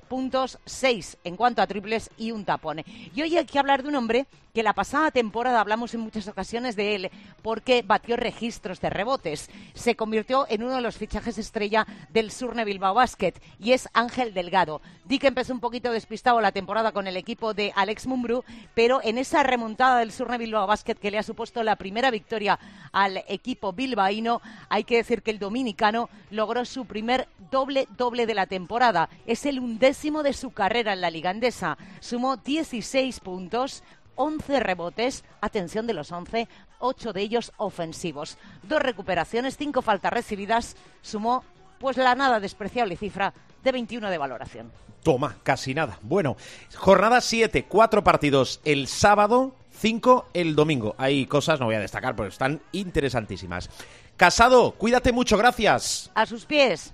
[0.07, 2.83] puntos, 6 en cuanto a triples y un tapón.
[3.13, 4.27] Y hoy hay que hablar de un hombre
[4.57, 7.11] que la pasada temporada hablamos en muchas ocasiones de él
[7.43, 9.51] porque batió registros de rebotes.
[9.75, 14.33] Se convirtió en uno de los fichajes estrella del Surne Bilbao Basket y es Ángel
[14.33, 14.81] Delgado.
[15.05, 18.43] Di que empezó un poquito despistado la temporada con el equipo de Alex Mumbrú,
[18.73, 22.57] pero en esa remontada del Surne Bilbao Basket que le ha supuesto la primera victoria
[22.91, 28.33] al equipo bilbaíno, hay que decir que el dominicano logró su primer doble doble de
[28.33, 29.07] la temporada.
[29.27, 31.77] Es el undécimo de su carrera en la Liga Andesa.
[31.99, 33.83] Sumó 16 puntos,
[34.17, 36.49] 11 rebotes, atención de los 11,
[36.79, 38.37] 8 de ellos ofensivos.
[38.63, 41.43] Dos recuperaciones, 5 faltas recibidas, sumó
[41.79, 44.71] pues la nada despreciable cifra de 21 de valoración.
[45.03, 45.99] Toma, casi nada.
[46.01, 46.35] Bueno,
[46.75, 50.95] jornada 7, cuatro partidos el sábado, 5 el domingo.
[50.97, 53.69] Hay cosas, no voy a destacar, porque están interesantísimas.
[54.17, 56.11] Casado, cuídate mucho, gracias.
[56.15, 56.93] A sus pies,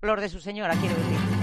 [0.00, 1.33] flor de su señora, quiero decir.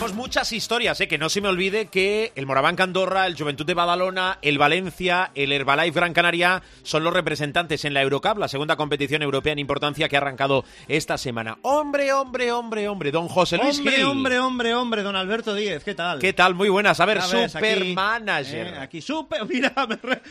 [0.00, 1.08] Tenemos muchas historias, ¿eh?
[1.08, 5.30] que no se me olvide que el Moraván Andorra, el Juventud de Badalona, el Valencia,
[5.34, 9.58] el Herbalife Gran Canaria son los representantes en la Eurocup, la segunda competición europea en
[9.58, 11.58] importancia que ha arrancado esta semana.
[11.60, 14.04] Hombre, hombre, hombre, hombre, don José Luis Hombre, Gil.
[14.06, 16.18] hombre, hombre, hombre, don Alberto Díez, ¿qué tal?
[16.18, 16.54] ¿Qué tal?
[16.54, 16.98] Muy buenas.
[16.98, 18.68] A ver, Supermanager.
[18.68, 19.74] Aquí, eh, aquí super, mira,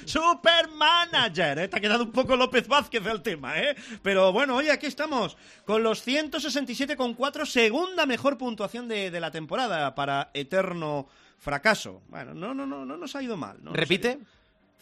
[0.03, 1.67] Supermanager, ¿eh?
[1.67, 3.75] Te ha quedado un poco López Vázquez el tema, ¿eh?
[4.01, 9.58] Pero bueno, oye, aquí estamos con los 167,4, segunda mejor puntuación de, de la temporada
[9.95, 11.07] para eterno
[11.37, 12.01] fracaso.
[12.09, 13.57] Bueno, no, no, no, no nos ha ido mal.
[13.63, 14.17] no ¿Repite?
[14.17, 14.25] ido-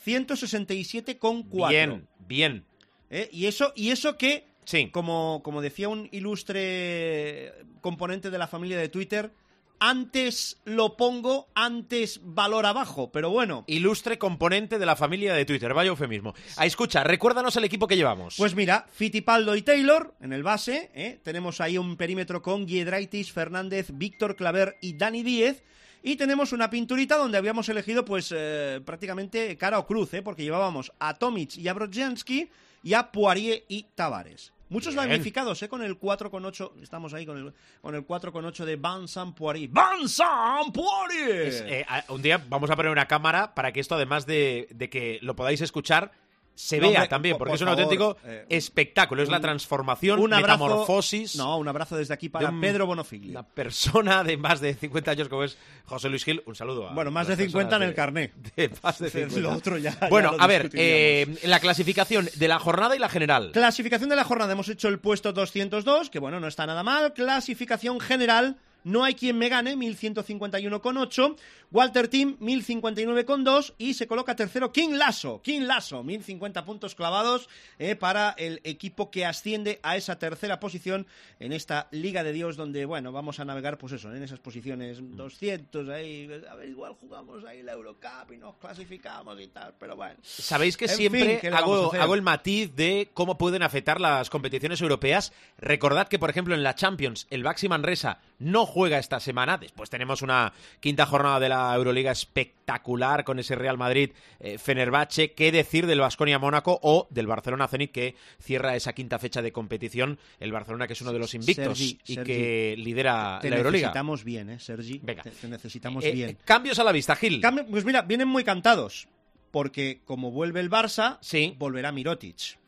[0.03, 1.69] 167,4.
[1.69, 2.65] Bien, bien.
[3.09, 3.29] ¿Eh?
[3.31, 4.89] Y eso, y eso que, Sí.
[4.91, 9.31] como, como decía un ilustre componente de la familia de Twitter,
[9.79, 13.11] antes lo pongo, antes valor abajo.
[13.11, 16.33] Pero bueno, Ilustre componente de la familia de Twitter, vaya eufemismo.
[16.55, 18.35] Ah, escucha, recuérdanos el equipo que llevamos.
[18.37, 20.91] pues mira, Fittipaldo y Taylor en el base.
[20.93, 21.19] ¿eh?
[21.23, 25.63] Tenemos ahí un perímetro con Giedraitis, Fernández, Víctor Claver y Dani Díez.
[26.03, 30.21] Y tenemos una pinturita donde habíamos elegido, pues, eh, prácticamente cara o cruz, ¿eh?
[30.21, 32.49] porque llevábamos a Tomic y a Brodzianski
[32.83, 34.53] y a Poirier y Tavares.
[34.69, 35.07] Muchos Bien.
[35.07, 35.69] magnificados, ¿eh?
[35.69, 36.81] Con el 4,8.
[36.81, 39.69] Estamos ahí con el, con el 4,8 de Vincent Poirier.
[39.69, 41.47] ¡Vincent Poirier!
[41.47, 44.89] Es, eh, un día vamos a poner una cámara para que esto, además de, de
[44.89, 46.11] que lo podáis escuchar,
[46.57, 49.21] se No, vea también, por- porque por es un favor, auténtico eh, espectáculo.
[49.21, 53.29] Es la transformación, un abrazo, metamorfosis No, un abrazo desde aquí para un- Pedro Bonofigli.
[53.29, 55.55] una persona de más de 50 años como es
[55.85, 56.41] José Luis Gil.
[56.47, 58.33] Un saludo a Bueno, más de 50 en el carné.
[58.55, 59.39] de más de 50.
[59.39, 63.51] Lo otro ya- Bueno, a ver, eh, la clasificación de la jornada y la general.
[63.53, 67.13] Clasificación de la jornada, hemos hecho el puesto 202, que bueno, no está nada mal.
[67.13, 71.35] Clasificación general, no hay quien me gane, 1151,8.
[71.71, 73.73] Walter Team, 1059,2.
[73.77, 77.49] Y se coloca tercero King Lasso, King Lasso, 1050 puntos clavados
[77.79, 81.07] eh, para el equipo que asciende a esa tercera posición
[81.39, 84.99] en esta Liga de Dios, donde bueno, vamos a navegar, pues eso, en esas posiciones
[85.01, 89.95] 200, ahí, a ver, igual jugamos ahí la Eurocup y nos clasificamos y tal, pero
[89.95, 90.15] bueno.
[90.21, 93.37] Sabéis que En siempre fin, ¿qué le vamos a hago, hago el matiz de cómo
[93.37, 95.33] pueden afectar las competiciones europeas.
[95.57, 99.57] Recordad que, por ejemplo, en la Champions, el Baxi Manresa no juega esta semana.
[99.57, 105.31] Después tenemos una quinta jornada de la Euroliga espectacular con ese Real Madrid eh, Fenerbahce.
[105.33, 109.51] ¿Qué decir del Vasconia Mónaco o del Barcelona Zenit que cierra esa quinta fecha de
[109.51, 110.19] competición?
[110.39, 113.57] El Barcelona, que es uno de los invictos Sergi, y Sergi, que lidera Te la
[113.57, 113.87] Euroliga.
[113.87, 114.99] necesitamos bien, ¿eh, Sergi?
[115.03, 115.23] Venga.
[115.23, 116.37] Te, te necesitamos Eh, bien.
[116.45, 117.41] Cambios a la vista, Gil.
[117.41, 119.07] Cambio- pues mira, vienen muy cantados.
[119.51, 121.55] Porque como vuelve el Barça, Sí.
[121.57, 122.59] volverá Mirotic.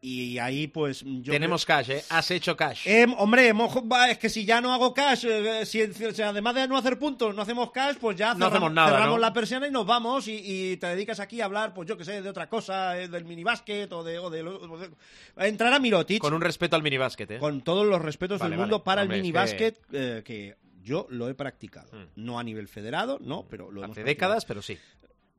[0.00, 1.02] Y ahí, pues.
[1.04, 2.04] Yo Tenemos cash, ¿eh?
[2.10, 2.86] Has hecho cash.
[2.86, 3.74] Eh, hombre, hemos-
[4.10, 7.34] es que si ya no hago cash, eh, si, si además de no hacer puntos
[7.34, 9.18] no hacemos cash, pues ya No cerram- hacemos nada, cerramos ¿no?
[9.18, 12.04] la persiana y nos vamos y, y te dedicas aquí a hablar, pues yo que
[12.04, 14.90] sé, de otra cosa, eh, del minibásquet o de, o de, o de-
[15.38, 17.38] Entrará Mirotic Con un respeto al minibásquet, ¿eh?
[17.38, 18.84] con todos los respetos Vale, del mundo vale.
[18.84, 21.90] para Hombre, el minibásquet eh, que yo lo he practicado.
[21.92, 22.04] Mm.
[22.24, 24.06] No a nivel federado, no, pero lo hemos Hace practicado.
[24.34, 24.78] décadas, pero sí.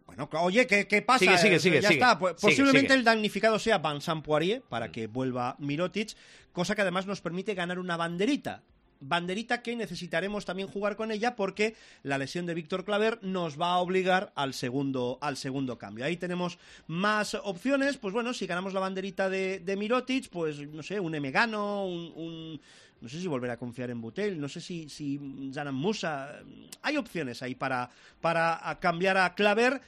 [0.08, 1.20] Bueno, oye, ¿qué, qué pasa?
[1.20, 2.00] Sigue, sigue, Eh, sigue, Ya sigue.
[2.00, 2.18] está.
[2.18, 3.00] Pues, Sigue, posiblemente sigue.
[3.00, 6.16] el damnificado sea Vincent Poirier para que vuelva Mirotic,
[6.52, 8.64] cosa que además nos permite ganar una banderita.
[9.00, 13.74] Banderita que necesitaremos también jugar con ella porque la lesión de Víctor Claver nos va
[13.74, 16.04] a obligar al segundo, al segundo cambio.
[16.04, 17.98] Ahí tenemos más opciones.
[17.98, 22.12] Pues bueno, si ganamos la banderita de, de Mirotic, pues no sé, un Emegano, un,
[22.16, 22.62] un-
[23.02, 25.20] no sé si volver a confiar en Butel, no sé si, si
[25.54, 26.40] Zanan Musa.
[26.82, 27.90] Hay opciones ahí para,
[28.22, 29.82] para cambiar a Claver.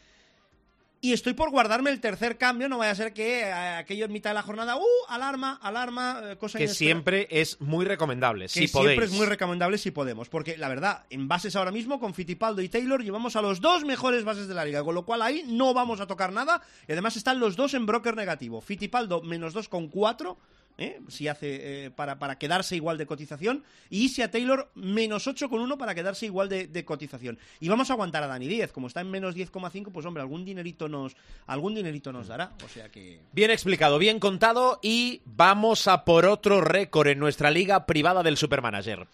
[1.01, 4.11] Y estoy por guardarme el tercer cambio, no vaya a ser que eh, aquello en
[4.11, 4.81] mitad de la jornada, ¡uh!
[5.07, 9.11] Alarma, alarma, eh, cosa Que siempre es muy recomendable, Que si siempre podéis.
[9.11, 12.67] es muy recomendable si podemos, porque la verdad, en bases ahora mismo, con Fittipaldo y
[12.67, 15.73] Taylor, llevamos a los dos mejores bases de la liga, con lo cual ahí no
[15.73, 18.59] vamos a tocar nada, y además están los dos en broker negativo.
[18.59, 20.35] Fittipaldo menos 2,4,
[20.79, 20.99] ¿eh?
[21.07, 25.77] si hace eh, para, para quedarse igual de cotización, y Isi a Taylor menos 8,1
[25.77, 27.37] para quedarse igual de, de cotización.
[27.59, 30.45] Y vamos a aguantar a Dani 10, como está en menos 10,5, pues hombre, algún
[30.45, 31.15] dinerito nos,
[31.45, 33.19] algún dinerito nos dará, o sea que...
[33.33, 38.37] Bien explicado, bien contado y vamos a por otro récord en nuestra liga privada del
[38.37, 39.07] Supermanager.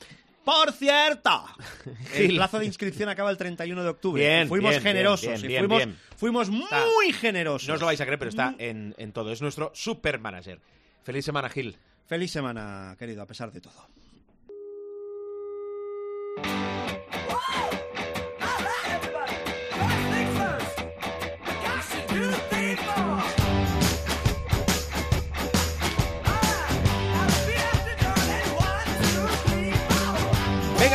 [0.45, 1.43] Por cierto,
[2.13, 4.21] el plazo de inscripción acaba el 31 de octubre.
[4.21, 6.85] Bien, fuimos bien, generosos, bien, fuimos, fuimos Está.
[6.85, 7.67] muy generosos.
[7.67, 9.31] No os lo vais a creer, pero está en, en todo.
[9.31, 10.59] Es nuestro Supermanager.
[11.05, 11.75] Feliz semana, Gil.
[12.07, 14.04] Feliz semana, querido, a pesar de todo.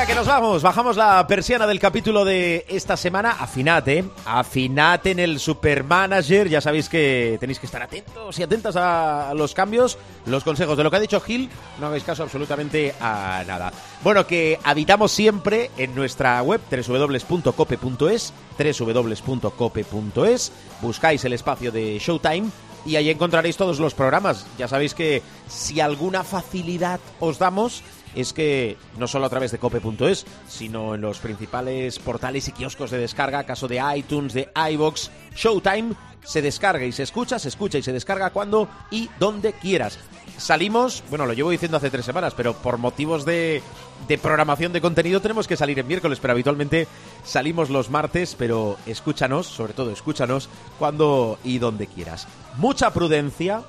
[0.07, 0.62] Que nos vamos.
[0.62, 3.32] Bajamos la persiana del capítulo de esta semana.
[3.38, 4.03] Afinad, ¿eh?
[4.24, 6.48] Afinad en el Supermanager.
[6.48, 10.84] Ya sabéis que tenéis que estar atentos y atentas a los cambios, los consejos de
[10.84, 11.51] lo que ha dicho Gil.
[11.78, 13.74] No hagáis caso absolutamente a nada.
[14.03, 22.48] Bueno, que habitamos siempre en nuestra web www.cope.es www.cope.es Buscáis el espacio de Showtime
[22.86, 24.46] y ahí encontraréis todos los programas.
[24.59, 27.82] Ya sabéis que si alguna facilidad os damos
[28.14, 32.90] es que no solo a través de cope.es, sino en los principales portales y kioscos
[32.90, 35.94] de descarga, caso de iTunes, de iBox, Showtime,
[36.24, 39.98] se descarga y se escucha, se escucha y se descarga cuando y donde quieras.
[40.36, 43.62] Salimos, bueno, lo llevo diciendo hace tres semanas, pero por motivos de,
[44.08, 46.88] de programación de contenido tenemos que salir en miércoles, pero habitualmente
[47.24, 50.48] salimos los martes, pero escúchanos, sobre todo escúchanos,
[50.78, 52.26] cuando y donde quieras.
[52.56, 53.62] Mucha prudencia,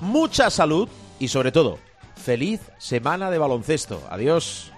[0.00, 0.88] mucha salud
[1.18, 1.78] y sobre todo,
[2.24, 4.00] feliz semana de baloncesto.
[4.08, 4.72] Adiós.